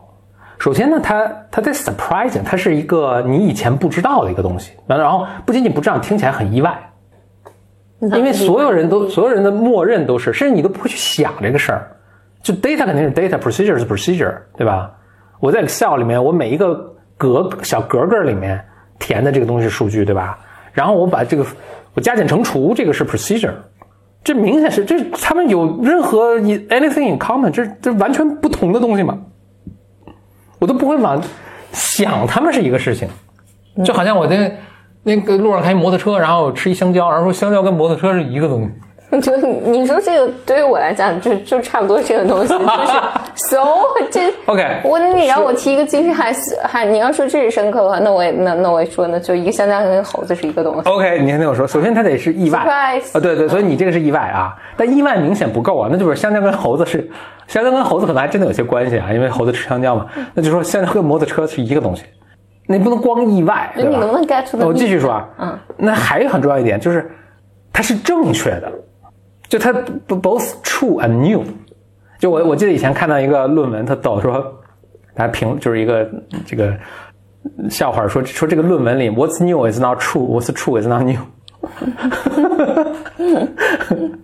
[0.58, 6.78] 首先呢，它它在 surprising，它是一个你以前不知道的一个东西，然后不仅仅不知道，听起来很意外，
[8.00, 11.90] 因为所有人都所有人的默认都是，甚至你都不会去想这个事儿。
[12.42, 14.90] 就 data 肯定是 data，procedure 是 procedure，对吧？
[15.40, 16.74] 我在 Excel 里面，我每一个
[17.16, 18.62] 格小格格里面
[18.98, 20.38] 填的这个东西是数据，对吧？
[20.72, 21.44] 然后我把这个
[21.94, 23.52] 我加减乘除，这个是 procedure，
[24.22, 29.18] 这明显是这他们有任何 anything in common，这这完全不同的东西嘛？
[30.58, 31.22] 我都不会往
[31.72, 33.08] 想他们是一个事情，
[33.84, 34.58] 就好像我在
[35.04, 38.70] 那个路上开摩托车，然后吃一香蕉，然后说香蕉跟摩托车是一个东西。
[39.20, 42.64] 就你说这个对于我来讲，就就差不多这个东西，就是
[43.48, 43.58] so
[44.10, 50.88] 这 OK，我你让我提一个惊喜还是还你要说这是深刻的话，那我也那那我也说那就一个香蕉跟猴子是一个东西。
[50.88, 57.08] OK，你先听我说，首先它得是意外啊，对对，所以你这个是意外啊，但意外明显不够啊，那就是香蕉跟猴子是，
[57.48, 62.04] 香蕉跟猴子可能还真的有些关系啊，因为猴子吃香蕉嘛，那就说香蕉跟摩托车是一个东西，
[62.68, 63.90] 那你不能光意外，对吧？
[63.90, 67.10] 你能不能 get the 我继续说啊，嗯，那还有很重要一点就是，
[67.72, 68.70] 它是正确的，
[69.50, 69.70] 就它
[70.06, 71.44] both true and new。
[72.20, 74.62] 就我我记得以前看到一个论文，他逗说，
[75.14, 76.08] 他评就是一个
[76.46, 76.72] 这个
[77.68, 81.18] 笑话说说这个论文里 What's new is not true, What's true is not new。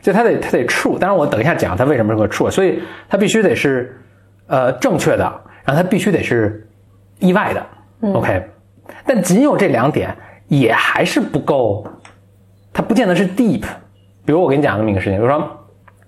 [0.00, 3.98] 就它得它得 true，当然我等一下讲它为什么是个 true，所以它必须得是
[4.46, 5.24] 呃正确的，
[5.64, 6.68] 然后它必须得是
[7.18, 7.66] 意外的、
[8.12, 8.48] OK，
[9.04, 11.84] 但仅有这两点也还是不够，
[12.72, 13.64] 它不见得是 deep。
[14.28, 15.42] 比如我跟你讲这么一个事情，比如说。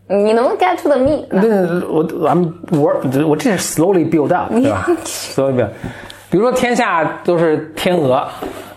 [0.06, 1.24] 你能不能 get to the meat？
[1.30, 4.86] 那我 I'm work，我这是 slowly build up，对吧？
[5.06, 5.68] slowly build。
[6.28, 8.28] 比如说天下都是天鹅，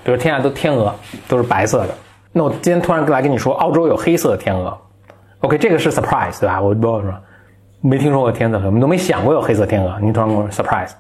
[0.06, 0.96] 比如天下都天鹅
[1.28, 1.90] 都是白色的，
[2.32, 4.78] 那我今天突然来跟你说，澳洲有黑色的天鹅
[5.42, 6.62] ，OK，这个是 surprise，对吧？
[6.62, 7.12] 我不知道说
[7.82, 10.92] 没听说过天鹅，我们都没想过有黑色天鹅，你突然跟我说 surprise，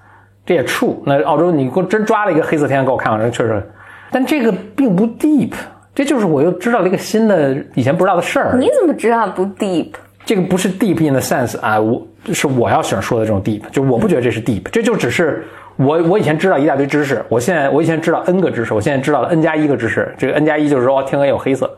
[0.45, 0.95] 这也 true。
[1.06, 3.71] 那澳洲你给我真抓了一个黑色天鹅给我看看，这确实，
[4.12, 5.53] 但这个并不 deep，
[5.95, 8.56] 这就是我又知道了一个新的以前不知道的事儿。
[8.58, 9.91] 你怎么知道不 deep？
[10.25, 21.69] 这个不是 deep in the sense 啊，我是我要想说的这种 deep，就我不觉得这是 deep，这就只是我我以前知道一大堆知识，我现在我以前知道 n 个知识，我现在知道了 n 加一个知识，这个 n 加一就是说哦天鹅有黑色，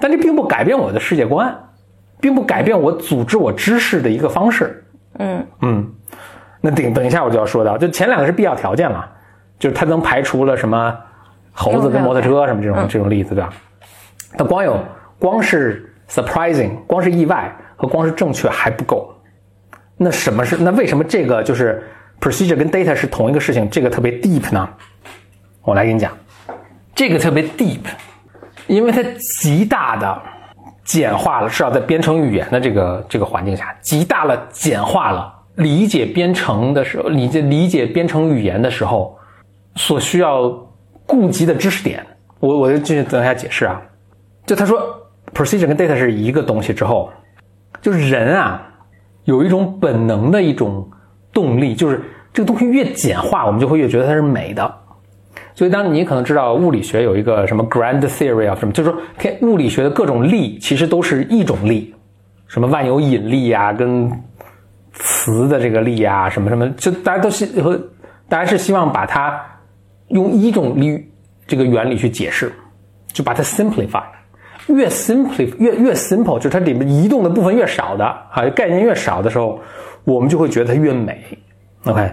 [0.00, 1.54] 但这并不改变我的世界观，
[2.20, 4.84] 并不改变我组织我知识的一个方式。
[5.18, 5.86] 嗯嗯，
[6.62, 9.04] 那等等一下我就要说到，就前两个是必要条件嘛，
[9.58, 10.96] 就是它能排除了什么
[11.58, 13.52] 猴子跟摩托车什么这种、这种例子，对吧？
[14.36, 14.78] 它光有
[15.18, 19.12] 光是 surprising，光是意外和光是正确还不够。
[19.96, 20.56] 那什么是？
[20.56, 21.82] 那为什么这个就是
[22.20, 23.68] procedure 跟 data 是同一个事情？
[23.68, 24.68] 这个特别 deep 呢？
[25.62, 26.16] 我来给你讲，
[26.94, 27.80] 这个特别 deep，
[28.68, 29.02] 因为它
[29.40, 30.22] 极大的
[30.84, 39.18] 简化了，至少在编程语言的这个这个环境下，极大了简化了理解编程的时候，理解理解编程语言的时候
[39.74, 40.48] 所需要
[41.08, 42.06] 顾及的知识点。
[42.38, 43.82] 我我就继续等一下解释啊。
[44.46, 44.80] 就他说
[45.34, 47.10] procedure 跟 data 是一个东西之后，
[47.80, 48.62] 就是人啊
[49.24, 50.88] 有一种本能的一种
[51.32, 52.00] 动力，就是
[52.32, 54.72] 这个东西越简化，我们就会越觉得它是美的。
[55.54, 61.92] 所以，当你可能知道物理学有一个什么 grand theory of 什么，就是说天物理学的各种力其实都是一种力，
[62.46, 64.08] 什么万有引力啊、跟
[64.92, 67.76] 磁的这个力啊、什么什么，就大家都希和
[68.28, 69.40] 大家是希望把它
[70.08, 71.10] 用一种力
[71.46, 72.52] 这个原理去解释，
[73.12, 74.02] 就把它 simplify。
[74.68, 79.58] 越 simplify 越越 simple，就是它里面移动的部分越少的啊，概念越少的时候，
[80.04, 81.24] 我们就会觉得它越美。
[81.84, 82.12] OK，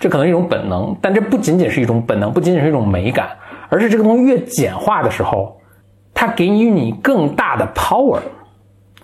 [0.00, 3.28] 这可能一种本能，但这不仅仅是一种本能，不仅仅是一种美感，
[3.68, 5.60] 而是这个东西越简化的时候，
[6.12, 8.18] 它给予你更大的 power。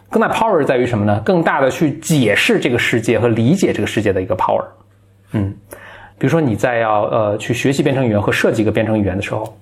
[0.09, 1.23] 更大 power 在于什么呢？
[1.25, 4.65] 更大的去解释这个世界和理解这个世界的一个 power。
[5.31, 5.55] 嗯，
[6.21, 9.57] 比如说你在要呃去学习编程语言和设计一个编程语言的时候，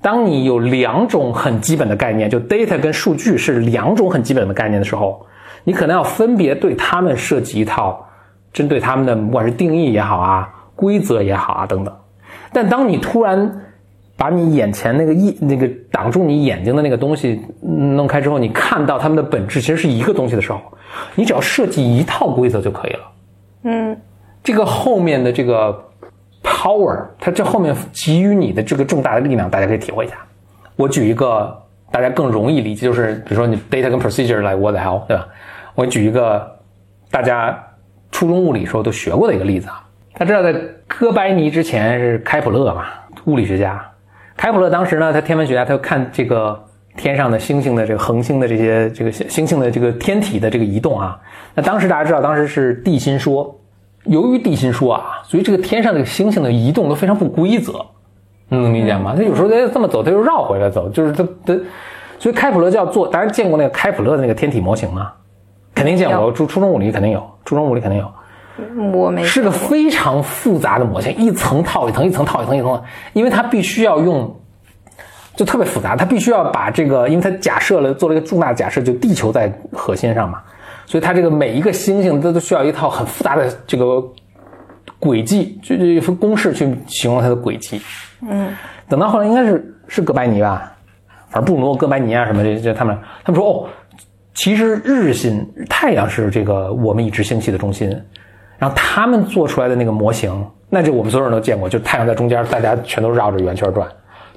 [0.00, 5.26] 当你有两种很基本的概念，就 data 跟数据是两种很基本的概念的时候，
[5.64, 8.06] 你可能要分别对它们设计一套
[8.52, 11.92] 针对它们的不管是定义也好啊、规则也好啊等等。
[12.52, 13.60] 但当你突然
[14.16, 20.60] 把你眼前那个一那个挡住你眼睛的那个东西弄开之后，你看到它们的本质其实是一个东西的时候，
[21.16, 23.00] 你只要设计一套规则就可以了。
[23.64, 23.96] 嗯，
[24.44, 25.76] 这个后面的这个
[26.44, 30.14] power，它这后面给予你的这个重大的力量，大家可以体会一下。
[30.76, 35.26] 我举一个大家更容易理解，就是比如说你 data 跟 procedure 来 what the hell，对吧？
[35.74, 36.48] 我举一个
[37.10, 37.58] 大家
[38.12, 39.80] 初中物理时候都学过的一个例子啊。
[40.16, 40.52] 大家知道，在
[40.86, 42.84] 哥白尼之前是开普勒嘛，
[43.24, 43.84] 物理学家。
[44.36, 46.60] 开普勒当时呢，他天文学家，他就看这个
[46.96, 51.20] 天上的星星的这个恒星的这些这个星星的这个天体的这个移动啊。
[51.54, 53.56] 那当时大家知道，当时是地心说，
[54.04, 57.84] 由于地心说啊，所以这个天上这个星星的移动都非常不规则，
[58.48, 59.14] 你能理解吗？
[59.16, 61.54] 他有时候他这么走，他又绕回来走，就是他他，
[62.18, 63.08] 所以开普勒就要做。
[63.08, 65.12] 大家见过那个开普勒的那个天体模型吗？
[65.74, 68.10] 肯定见过，初初中物理肯定有，初中物理肯定有。
[68.92, 72.80] 我没是个非常复杂的模型，一层套一层，一层套一层，一层，
[73.12, 74.32] 因为它必须要用，
[75.34, 80.40] 就特别复杂，它必须要把这个，因为它假设了做了一个重大假设，就地球在核心上嘛，
[80.86, 84.02] 所以它这个每一个星星它都需要一套很复杂的这个
[84.98, 87.80] 轨迹，就这公式去形容它的轨迹。
[88.22, 88.52] 嗯，
[88.88, 90.72] 等到后来应该是是哥白尼吧，
[91.28, 93.68] 反正布鲁诺、哥白尼啊什么这这他们他们说哦，
[94.34, 97.88] 其实日心太阳是这个我们已知星系的中心。
[98.56, 100.32] 然后他们做出来的那个模型，
[100.70, 103.86] 那就我们所有人都见过，就太阳在中间，大家全都绕着圆圈转，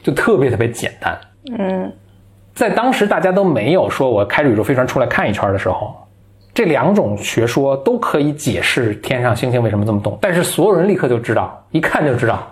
[0.01, 1.17] 就特别特别简单。
[1.57, 1.89] 嗯，
[2.53, 5.95] 在当时大家都没有说我开着宇宙飞船出来看一圈的时候，
[6.58, 12.48] 这两种学说都可以解释天上星星为什么这么动，但是所有人立刻就知道，一看就知道，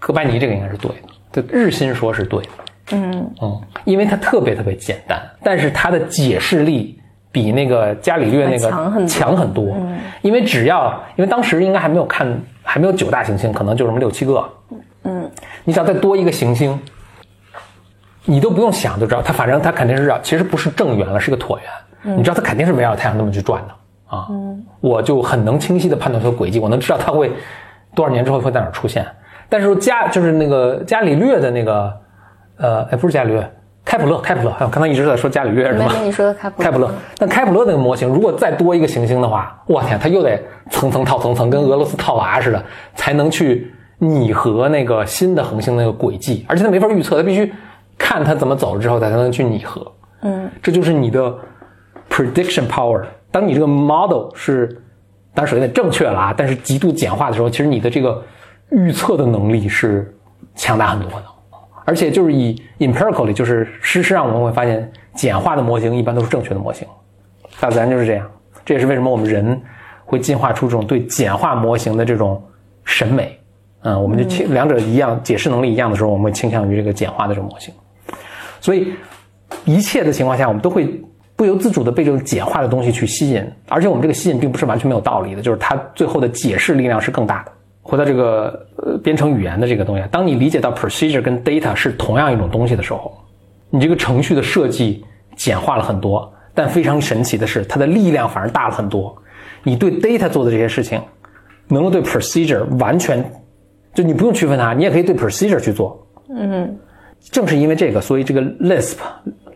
[0.00, 2.48] 哥白尼这个应该是对的，这日心说是对的。
[2.90, 3.30] 嗯。
[3.40, 7.00] 嗯，因为它特别特别简单，但是它的解释力。
[7.30, 8.70] 比那个伽利略那个
[9.06, 9.76] 强很多，
[10.22, 12.26] 因为只要因为当时应该还没有看
[12.62, 14.42] 还没有九大行星，可能就什么六七个，
[15.02, 15.30] 嗯，
[15.62, 16.80] 你只要再多一个行星，
[18.24, 21.66] 你都不用想就知道它，反正它肯定是其实不是正圆了，是个椭圆，
[22.02, 24.28] 你知道它肯定是围绕太阳那么去转的啊，
[24.80, 27.32] 我就很能清晰的判断它的轨迹，我能知道它会
[27.94, 29.06] 多少年之后会在哪出现，
[29.48, 31.92] 但是伽就是那个伽利略的那个
[32.58, 33.52] 呃，哎不是伽利略。
[33.84, 35.92] 开普勒，开普勒，我刚才一直在说伽利略是吗？
[36.02, 36.64] 你说的开普勒。
[36.64, 40.36] 开普勒，但开普勒那个模型，如果再多一个行星的话，我天，它又得
[40.70, 42.60] 层层套层层，跟俄罗斯套娃似的，
[42.96, 47.54] 才能去拟合那个新的恒星那个轨迹，而且它没法预测，它必须
[47.96, 49.86] 看它怎么走了之后才能去拟合。
[50.22, 51.32] 嗯，这就是你的
[52.16, 53.04] prediction power。
[53.30, 54.66] 当你这个 model 是，
[55.34, 58.22] 当然首先得正确了啊，但是极度简化的时候，其实你的这个
[58.70, 60.16] 预测的能力是
[60.54, 61.26] 强大很多的。
[61.84, 66.88] 而且就是以 empirically，就是事实上我们会发现，简化的模型一般都是正确的模型。
[67.60, 68.26] 大自然就是这样，
[68.64, 69.60] 这也是为什么我们人
[70.04, 72.42] 会进化出这种对简化模型的这种
[72.84, 73.38] 审美。
[73.82, 77.72] 嗯，我们就倾两者一样，解释能力一样的时候，我们会倾向于这个简化的这种模型。
[78.60, 78.94] 所以
[79.64, 81.00] 一切的情况下，我们都会
[81.36, 87.52] 不由自主的被这种简化的东西去吸引，而且我们这个吸引并不是完全没有道理的，就是它最后的解释力量是更大的。
[87.82, 93.16] 回到这个呃编程语言的这个东西，当你理解到 procedure 跟 data 是同样一种东西的时候，
[93.68, 95.04] 你这个程序的设计
[95.36, 99.14] 简化了很多，但非常神奇的是，它的力量反而大了很多。
[99.62, 101.00] 你对 data 做的这些事情，
[101.68, 103.24] 能够对 procedure 完全，
[103.92, 106.04] 就你不用区分它，你也可以对 procedure 去做。
[106.28, 106.76] 嗯，
[107.30, 108.96] 正是因为这个，所以这个 Lisp。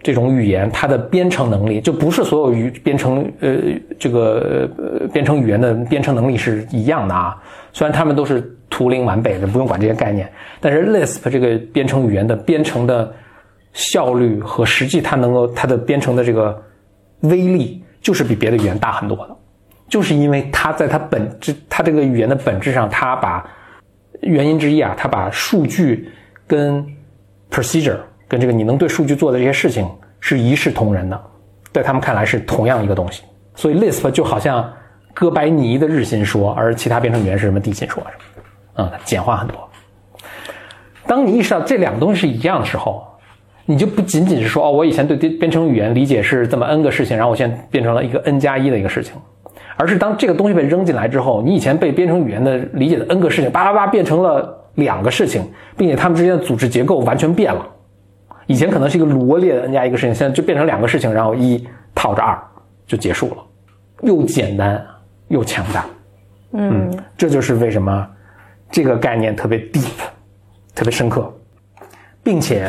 [0.02, 3.58] 这种语言它的编程能力就不是所有语编程呃
[3.98, 7.36] 这个呃编程语言的编程能力是一样的啊，
[7.72, 13.12] 虽然他们都是图灵完备的，不用管这些概念，但是 Lisp 这个编程语言的编程的
[13.72, 16.60] 效率和实际它能够它的编程的这个
[17.20, 19.36] 威力就是比别的语言大很多的，
[19.88, 23.44] 就是因为它在它本质它这个语言的本质上，它把
[24.22, 26.08] 原因之一啊，它把数据
[26.46, 26.86] 跟
[27.50, 27.98] procedure。
[28.30, 29.90] 跟这个你能对数据做的这些事情
[30.20, 31.20] 是一视同仁的，
[31.72, 33.24] 在他们看来是同样一个东西。
[33.56, 34.72] 所以 Lisp 就好像
[35.12, 38.00] 哥白尼的日心说，而其他编程语言是什么地心说，
[38.76, 39.56] 嗯，简化很多。
[41.08, 43.04] 当你意识到这两个东西是一样的时候，
[43.66, 49.14] 你就不仅仅是说哦，我以前对编编程语言理解是这么 n 个事情，然后我现在变成了一个 n 加一的一个事情，
[49.76, 55.42] 而是当这个东西被扔进来之后，你以前被编程语言的理解的 n 个事情，叭叭叭变成了两个事情，
[55.76, 57.66] 并且它们之间的组织结构完全变了。
[58.50, 62.36] 以前可能是一个罗列的 n 加一个事情，现在就变成两个事情，然后一套着二
[62.84, 63.36] 就结束了，
[64.02, 64.84] 又简单
[65.28, 65.86] 又强大。
[66.54, 68.04] 嗯，这就是为什么
[68.68, 70.00] 这个概念特别 deep，
[70.74, 71.32] 特别深刻，
[72.24, 72.68] 并且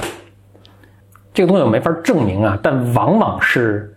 [1.33, 3.91] 这个东西我没法证明啊，但往往是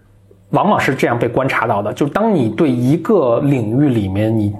[0.52, 4.56] 往往是这样被观察到的，就当你对一个领域里面你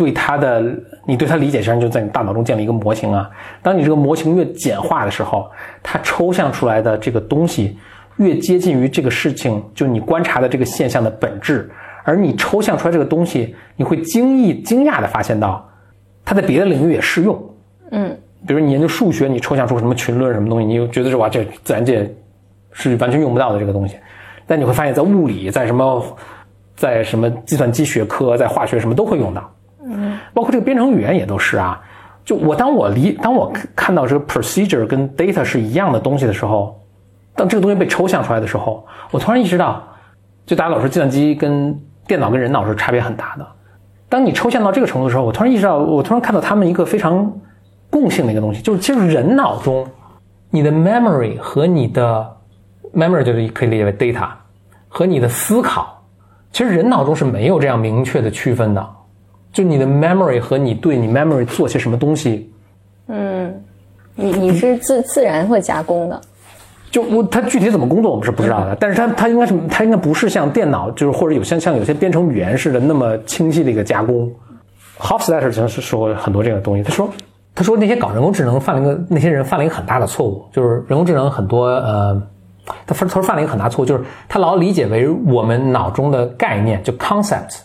[0.00, 0.64] 对它的
[1.04, 3.28] 你对它理解，实际上就在你大脑中建立一个模型啊。
[3.60, 5.46] 当你这个模型越简化的时候，
[5.82, 7.76] 它抽象出来的这个东西
[8.16, 11.70] 越接近于这个事情，就你观察的这个现象的本质。
[12.02, 15.68] 而你抽象出来这个东西，你会惊异惊讶的发现到，
[16.24, 17.38] 它在别的领域也适用。
[17.90, 22.10] 嗯，比如你研究数学，你抽象出什么群论什么东西，你就觉得是哇，这自然界
[22.72, 23.96] 是完全用不到的这个东西。
[24.46, 26.02] 但你会发现在物理，在什么，
[26.74, 29.52] 在什么计算机学科，在化学什么都会用到。
[30.32, 31.80] 包括这个编程语言也都是啊。
[32.24, 36.78] 就我当我理当我看到这个 procedure 跟 data 是一样的东西的时候，
[37.34, 39.82] 当这个东西被抽象出来的时候，我突然意识到，
[40.46, 41.76] 就大家老说计算机跟
[42.06, 43.46] 电脑跟人脑是差别很大的。
[44.08, 47.32] 当你抽象到这个程度的时候，我突然意识到，我突然看到他们一个非常
[47.88, 49.86] 共性的一个东西，就是其实人脑中，
[50.50, 52.36] 你的 memory 和你的
[52.94, 54.28] memory 就是可以理解为 data
[54.88, 56.02] 和你的思考，
[56.52, 58.88] 其实人脑中是没有这样明确的区分的。
[59.52, 62.52] 就你的 memory 和你对你 memory 做些什么东西，
[63.08, 63.54] 嗯，
[64.14, 66.20] 你你是自自然会加工的。
[66.90, 74.28] 就我它具体怎么工作我们是不知道的，但是它它应该是它应该不是像电脑就是或者有像像有些编程语言似的那么清晰的一个加工。
[74.98, 77.08] Hofstadter 其实是说过很多这个东西，他说
[77.54, 82.20] 他说那些搞人工智能犯了一个那些人犯了一个很大的错误，就是人工智能很多呃，
[82.86, 87.60] 他他说犯了一个很大错误，就是他老理解为我们脑中的概念就 concept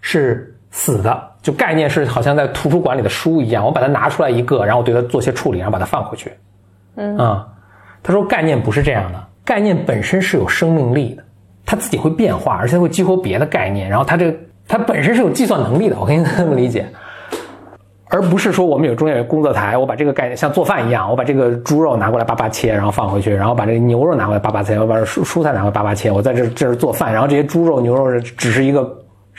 [0.00, 6.32] 是死的，就概念是好像在图书馆里的书一样，我把它拿出来一个，然后对它做些处理，然后把它放回去，
[6.96, 7.46] 嗯啊。
[8.04, 11.22] 他说：“概念不是这样的，概念本身是有生命力的，
[11.64, 13.88] 它自己会变化，而且会激活别的概念。
[13.88, 16.84] 然后它这个它本身是有计算能力的，我可以这么理解，
[18.08, 28.82] 而不是说我们有中间有工作台，我把这个概念像做饭一样，我把这个猪肉拿过来叭叭切，然后放回去，然后把这个牛肉拿过来叭叭切，我把蔬蔬菜拿过来叭叭切，我在这这是做饭，然后这些猪肉牛肉只是一个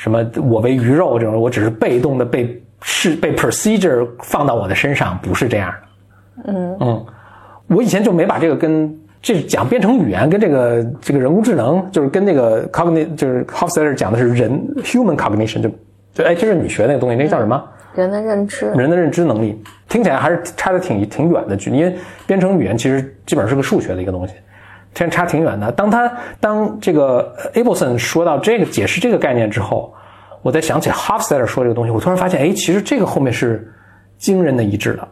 [0.04, 6.51] 什么我为鱼肉这种，我只是被动的被是被 procedure 放到我的身上，不是这样的。
[6.51, 7.06] 嗯嗯。”
[7.68, 14.51] 我以前就没把这个跟这讲编程语言跟这个这个人工智能，就是跟那个 cognition，就是 Hofstadter 讲的是人
[14.84, 15.70] human cognition，就
[16.14, 17.64] 就哎，这是你学那个东西，那个叫什么？
[17.95, 18.66] 人的认知。
[18.72, 21.95] 人的认知能力听起来还是差的挺挺远的距离，因为
[22.28, 24.34] 编程语言其实基本上是个数学的一个东西，
[24.93, 25.71] 天差挺远的。
[25.71, 29.93] 当他当这个 Abelson 说到这个解释这个概念之后，
[30.41, 33.71] 我在想起 Hofstad 说这个东西，我突然发现，哎，其实这个后面是
[34.17, 35.07] 惊人的一致的。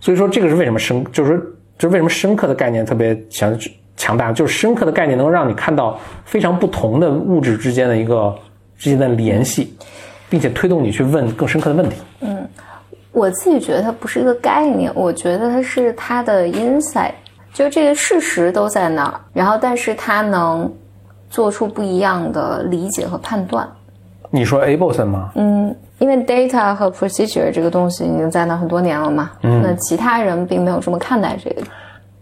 [0.00, 1.42] 所以说，这个是为什么深，就是说，
[1.78, 3.58] 就是为什么深刻的概念特别强
[3.96, 8.34] 强大，就是深刻的概念能够让你看到非常不同的物质之间的一个
[8.76, 9.74] 之间的联系，
[10.28, 11.96] 并且推动你去问更深刻的问题。
[12.20, 12.46] 嗯，
[13.12, 17.12] 我自己觉得它不是一个概念，我觉得它是它的 insight，
[17.56, 20.70] 就这个事实都在那儿，然后但是他能
[21.30, 23.66] 做出不一样的理解和判断。
[24.28, 25.30] 你说 Abelson 吗？
[25.36, 25.74] 嗯。
[25.98, 31.62] 因为 data 和 procedure 这个东西已经在那很多年了嘛，嗯，那其他人并没有这么看待这个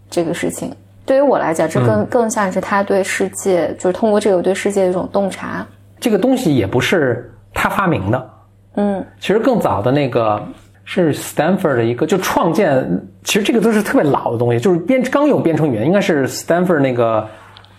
[0.09, 0.73] 这个事情。
[1.05, 5.67] 对于我来讲，这更更像是他对世界，就是通过这个对世界的一种洞察。
[5.99, 8.29] 这个东西也不是他发明的，
[8.75, 10.41] 嗯，其实更早的那个
[10.85, 12.87] 是 Stanford 的一个，就创建，
[13.25, 17.27] 其实这个都是特别老的东西，就是编刚有编程语言，应该是 Stanford 那个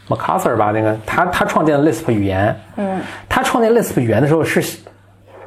[0.08, 4.78] MacArthur 吧，那个他他创建了 Lisp 语言，嗯，他创建 Lisp 语言的时候是。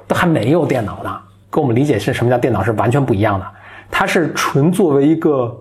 [0.08, 1.20] 都还没有电脑呢，
[1.52, 3.46] 跟我们理解是什么叫电脑是完全不一样的。
[3.92, 5.56] 他是纯作为一个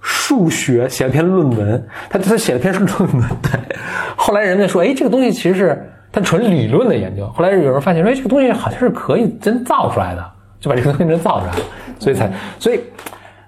[0.00, 3.28] 数学写了篇论文，他他写了篇 论文。
[3.42, 3.76] 对，
[4.14, 7.26] 后来人家说，哎，这个东西其实是他纯理论的研究。
[7.34, 10.24] 后来有人发现说，哎，这个东西好像是可以真造出来的，
[10.60, 11.58] 就把这个东西真造出来了。
[11.98, 12.80] 所以才，所以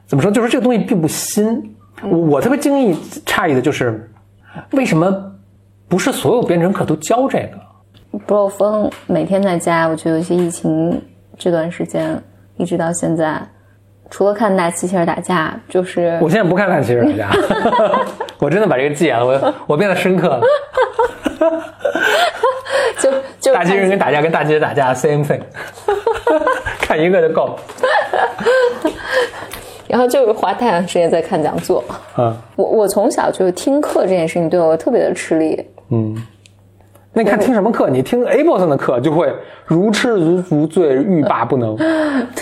[0.07, 1.77] 怎么说，就是这个东西并不新。
[2.03, 2.95] 我我特别惊异
[3.25, 4.11] 诧异的就是，
[4.73, 5.33] 为什么
[5.89, 8.19] 不是所有编程课都教这个？
[8.27, 11.01] 不漏风，每天在家，我觉得有些疫情
[11.39, 12.21] 这段时间
[12.57, 13.41] 一直到现在，
[14.11, 17.37] 除了看大机器人打架，就是我现在不看大机器人打架，
[18.39, 20.43] 我真的把这个戒了，我我变得深刻了。
[23.03, 25.41] 就就大机器人跟打架跟大机器人打架 same thing，
[26.81, 27.59] 看一个就够。
[29.89, 31.85] 然后就是花太长时间在看讲座。
[32.17, 35.67] 嗯，我我从小就是听课这件事情对我特别的吃力。
[35.91, 36.17] 嗯。
[37.15, 37.91] 那你看听什么课？
[37.91, 39.31] 你听 Abelson 的课就会
[39.67, 41.77] 如痴如如醉，欲罢不能。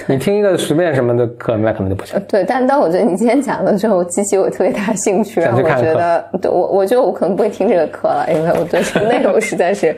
[0.06, 2.20] 你听一个随便什么的课，那可能就不行。
[2.28, 5.40] 对，但但我觉得你今天讲的时候，激起我特别大兴趣。
[5.40, 9.96] 然后我觉得，对我我觉得我可能不会听这个课了，因为我对这个内容实在是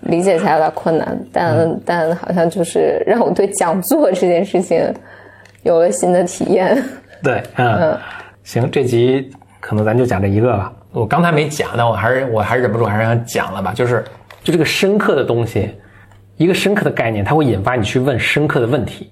[0.00, 1.16] 理解起来有点困难。
[1.32, 4.82] 但但好像就是让我对讲座这件事情
[5.62, 6.82] 有了新的体验。
[7.22, 7.96] 对，嗯，
[8.42, 10.72] 行，这集可能咱就讲这一个吧。
[10.92, 13.72] 我刚才没讲，但我还是我还是忍不住还是想讲了吧。
[13.74, 14.04] 就是
[14.44, 15.74] 就这个深刻的东西，
[16.36, 19.10] 一个深刻的概念，它会引发你去问深刻的问题。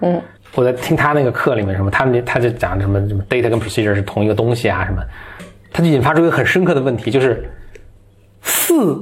[0.00, 0.20] 嗯，
[0.54, 5.00] 我在听他那个课里面什么，他们他就讲什么什么 data 跟 procedure 是同一个东西啊什么，
[5.72, 7.48] 他就引发出一个很深刻的问题，就是
[8.42, 8.94] 四，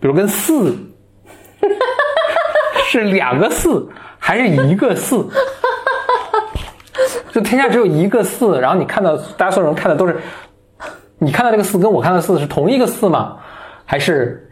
[0.00, 0.74] 比如跟四
[2.88, 3.86] 是两个四
[4.18, 5.28] 还是一个四？
[7.30, 10.16] 就天下只有一个四，然后你看到大家所有人看的都是，
[11.22, 13.36] 你看到这个四跟我看到的四是同一个四吗？
[13.84, 14.44] 还是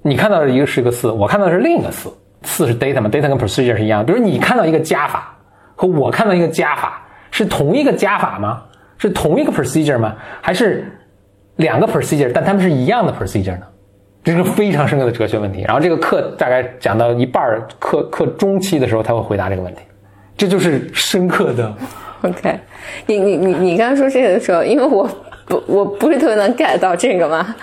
[0.00, 2.10] 你看到的一个是一个四，我看到的是另一个四？
[2.42, 4.10] 四是 data 嘛？data 跟 procedure 是一样的。
[4.10, 5.36] 比如你看到一个加法
[5.76, 8.62] 和我看到一个加法是同一个加法吗？
[8.96, 10.14] 是同一个 procedure 吗？
[10.40, 10.90] 还是
[11.56, 13.66] 两个 procedure，但他们是一样的 procedure 呢？
[14.22, 15.62] 这是非常深刻的哲学问题。
[15.66, 17.44] 然后这个课大概讲到一半
[17.78, 19.82] 课课中期的时候，他会回答这个问题。
[20.38, 21.70] 这就是深刻的。
[22.22, 22.58] OK，
[23.06, 25.06] 你你你你刚刚说这个的时候，因为我
[25.46, 27.54] 不我不是特别能 get 到这个嘛，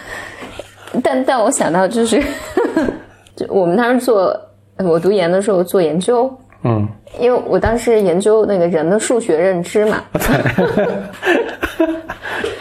[1.03, 2.21] 但但我想到就是，
[3.35, 4.39] 就我们当时做
[4.77, 6.31] 我读研的时候做研究，
[6.63, 6.87] 嗯，
[7.19, 10.03] 因为我当时研究那个人的数学认知嘛，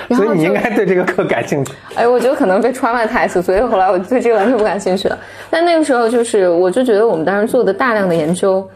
[0.08, 1.72] 所以你应该对这个课感兴趣。
[1.94, 5.18] 哎，我觉得可能被 traumatized，所以后来我对这个完全不感兴趣了。
[5.50, 8.68] 但那个时候就是，我就觉得我们当时做的大量的研究。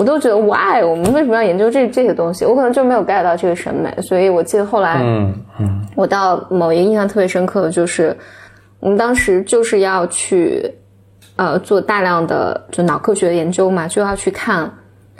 [0.00, 2.46] 我都觉得 why 我们为什么要研究这这些东西？
[2.46, 8.16] 我可能就没有 get 到这个审美，所以我记得后来，嗯嗯，我到某一个印象特别深刻的就是，
[8.80, 10.74] 我们当时就是要去，
[11.36, 14.72] 呃，做大量的就脑科学的研究嘛，就要去看，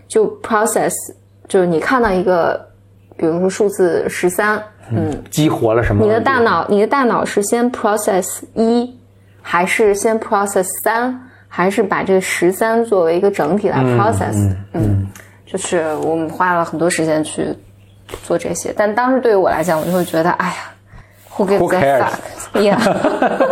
[0.09, 0.95] 就 process，
[1.47, 2.59] 就是你看到一个，
[3.19, 4.59] 比如说数字十三，
[4.91, 6.03] 嗯，激活了什么？
[6.03, 8.99] 你的大脑，你的大脑是先 process 一，
[9.43, 11.27] 还是先 process 三？
[11.53, 15.05] 还是把这个十三作为一个整体来 process，嗯，
[15.45, 17.49] 就是我们花了很多时间去
[18.23, 20.55] 做这些，但当时对于我来讲，我就会觉得，哎呀
[21.35, 22.79] ，who gives a fuck？Yeah，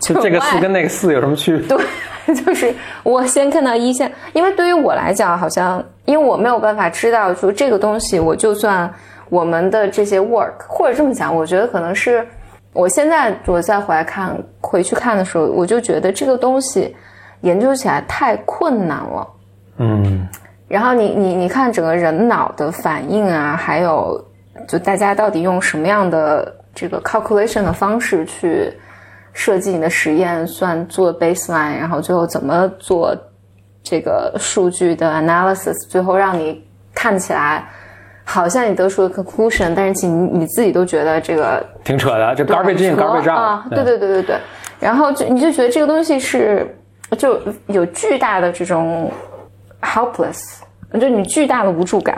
[0.00, 1.76] 就这个四跟那个四有什么区别？
[1.76, 1.84] 对，
[2.34, 8.88] 就是我先看到一线，因为对于我来讲，好像因为我没有办法知道说这个东西，我就算
[9.28, 12.24] 我们的这些 work，或者这么讲，我觉得可能是。
[12.72, 16.94] 我现在我再回来看回去看的时候，我就觉得这个东西
[17.40, 19.28] 研究起来太困难了。
[19.78, 20.28] 嗯，
[20.68, 24.24] 然后你你你看整个人脑的反应啊，还有
[24.68, 28.72] 就大家到底用什么样的这个 calculation 的方式去
[29.32, 33.16] 设计你的实验，算做 baseline，然后最后怎么做
[33.82, 36.64] 这个数据的 analysis，最后让你
[36.94, 37.68] 看起来。
[38.30, 44.36] 好像你得出了 conclusion，但是其你你自己都觉得这个挺扯的，这 garbage in garbage out 啊，对对对对对，
[44.78, 46.72] 然后就你就觉得这个东西是
[47.18, 49.10] 就有巨大的这种
[49.82, 50.60] helpless，
[50.92, 52.16] 就你巨大的无助感。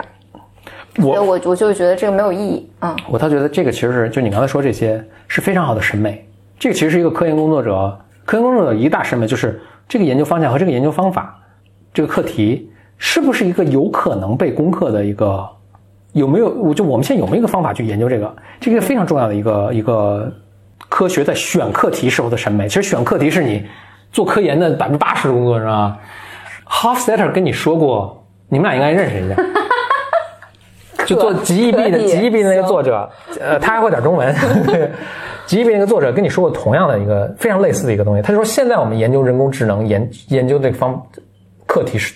[0.99, 2.95] 我我我就觉得这个没有意义啊。
[3.09, 6.23] 我倒觉得这个其实是就你刚才说这些是非常好的审美，
[6.59, 9.59] 这个其实是一个科研工作者，科研工作者一大审美就是
[9.89, 11.35] 这个研究方向和这个研究方法，
[11.91, 15.43] 这个课题是不是一个有可能被攻克的一个。
[16.13, 16.49] 有没有？
[16.49, 18.35] 我就我们现在有没有一个方法去研究这个？
[18.59, 20.31] 这个非常重要的一个一个
[20.89, 22.67] 科学在选课题时候的审美。
[22.67, 23.65] 其实选课题是你
[24.11, 25.97] 做科研的百分之八十的工作，是吧
[26.67, 29.35] ？Hofstadter 跟你说过，你们俩应该认识人家，
[31.05, 33.09] 就做 GEB 的 GEB 的那个作者，
[33.41, 34.33] 呃，他还会点中文。
[35.47, 41.01] GEB 那个作者跟你说过同样的一个非常类似的一个东西，他说现在我们研究人工智能研研究这个方
[41.65, 42.13] 课题是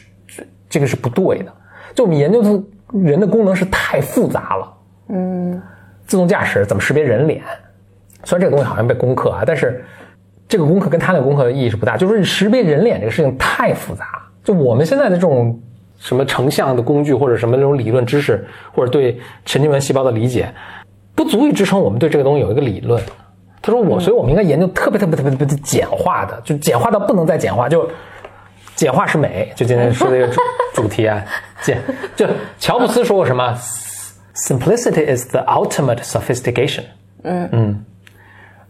[0.70, 1.52] 这个是不对的，
[1.96, 2.64] 就我们研究的。
[2.94, 4.74] 人的功能是太复杂了，
[5.10, 5.62] 嗯，
[6.06, 7.42] 自动驾驶怎么识别人脸？
[8.24, 9.84] 虽然这个东西好像被攻克啊，但是
[10.48, 11.98] 这个攻克跟他那个攻克的意义是不大。
[11.98, 14.06] 就是识别人脸这个事情太复杂，
[14.44, 15.60] 就我们现在的这种
[15.98, 20.54] 什么成像的工具或者什么那种理论知识，或者对神经元细胞的理解，
[21.14, 23.02] 不足以支撑我们对这个东西有一个理论。
[23.62, 27.90] 他说我，所以我们应该研究特别特别特别特别简化的，就简化到不能再简化，就。
[28.78, 30.40] 简化是美，就今天说的一个主
[30.84, 31.22] 主题啊。
[31.64, 31.82] 简
[32.16, 32.28] 就
[32.60, 33.58] 乔布斯说过什么
[34.36, 36.84] ？Simplicity is the ultimate sophistication。
[37.24, 37.86] 嗯嗯，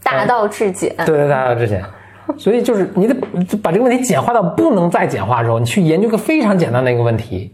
[0.02, 0.96] 大道至简。
[1.06, 1.84] 对对，大道至简。
[2.38, 3.14] 所以就是你得
[3.62, 7.54] 把这个问题简化到不能再简化之后，你去研究个非常简单的一个问题。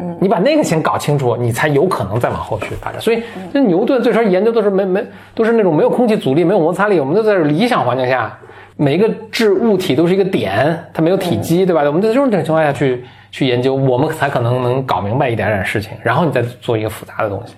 [0.00, 3.00] 嗯，你把那个先搞清楚，你才有可能再往后去发展。
[3.00, 3.22] 所以
[3.52, 5.04] 那牛顿最初研究都是没没
[5.36, 8.36] 都是那种没有空气阻力、没有摩擦力，我们都在理想环境下。
[8.76, 11.82] 每一个质物体都是一个点，它没有体积，对吧？
[11.84, 17.54] 我们在这种情况下去去研究，我们才可能能搞明白一点点事情，然后你再做一个复杂的东西。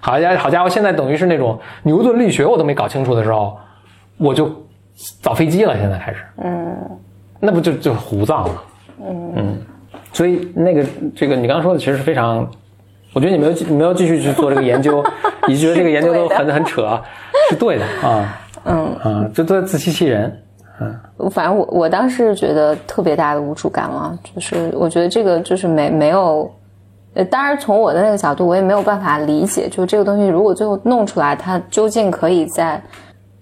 [0.00, 3.56] 好家好家伙，现在等于是那种牛顿力学我都没搞清楚的时候，
[4.18, 4.50] 我就
[5.22, 5.76] 造飞机了。
[5.78, 6.76] 现在开始，嗯，
[7.40, 8.54] 那不就就胡造吗？
[9.00, 9.58] 嗯嗯，
[10.12, 10.84] 所以那个
[11.16, 12.48] 这个你刚刚说的其实是非常，
[13.14, 15.02] 我觉得你没有没有继续去做这个研究，
[15.48, 17.00] 你觉得这个研究都很 很扯，
[17.48, 20.42] 是对的啊，嗯啊，这都在自欺欺人。
[20.80, 26.50] 嗯，反正我我当时觉得特别大的无助感了，就是我觉得这个就是没没有，
[27.14, 32.80] 呃，当然从我的那个角度，我也没有办法理解，就这个东西如果最后弄出来，它究竟可以在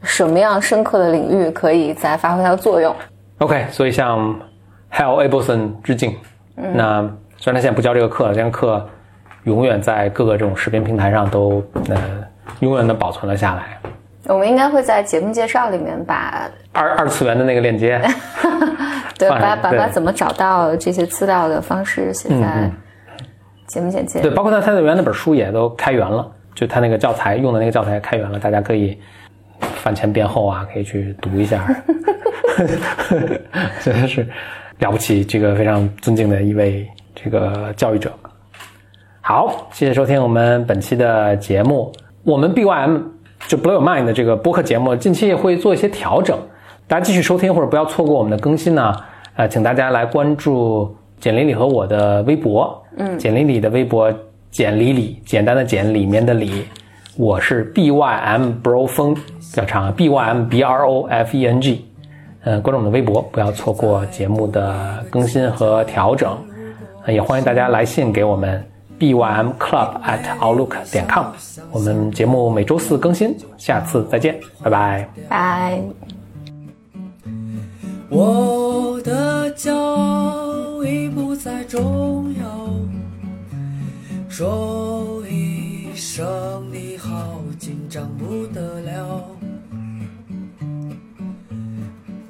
[0.02, 2.94] 什么样深刻的领域可以再发挥它的作用
[3.38, 4.34] ？OK，所以向
[4.92, 6.14] Hal Abelson 致敬。
[6.54, 7.02] 那
[7.36, 8.88] 虽然他现在不教这个课，这个课
[9.44, 11.96] 永远在各个这种视频平台上都呃
[12.60, 13.78] 永远的保存了下来。
[14.28, 18.00] 我们应该会在节目介绍里面把二二次元的那个链接，
[19.18, 22.70] 对，把把把怎么找到这些资料的方式写在
[23.66, 24.20] 节目简介。
[24.20, 28.98] 对，包括他他的原那本书也都开源了，就他那个教材用的那个教材开源了，大家可以
[29.76, 31.64] 饭前便后啊，可以去读一下。
[33.80, 34.26] 真的是
[34.78, 38.12] 了不起，这个非常尊敬的一位这个教育者。
[39.20, 41.92] 好，谢谢收听我们本期的节目，
[42.24, 43.15] 我们 BYM。
[43.46, 46.36] 就 Blow Your Mind 的这个播客节目，近期也会做一些调整，
[46.88, 48.92] 大家继续收听或者不要错过我们的更新呢。
[49.36, 54.12] 呃，请大家来关注简里里和我的微博，嗯，简里里的微博
[54.50, 56.64] 简里里，简单的简里面的里，
[57.16, 59.20] 我是 B Y M Bro 风，比
[59.52, 61.84] 较长，B Y M B R O F E N G，
[62.42, 66.36] 嗯，关注我们的微博，不要错过节目的更新和调整，
[67.06, 68.64] 也欢迎大家来信给我们。
[68.98, 71.26] bymclub@outlook 点 com，
[71.70, 75.80] 我们节目每周四更新，下次再见，拜拜，拜。
[78.08, 82.70] 我的骄傲已不再重要，
[84.28, 89.24] 说一声你好，紧张不得了。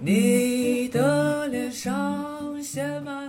[0.00, 1.92] 你的脸上
[2.62, 3.26] 写满。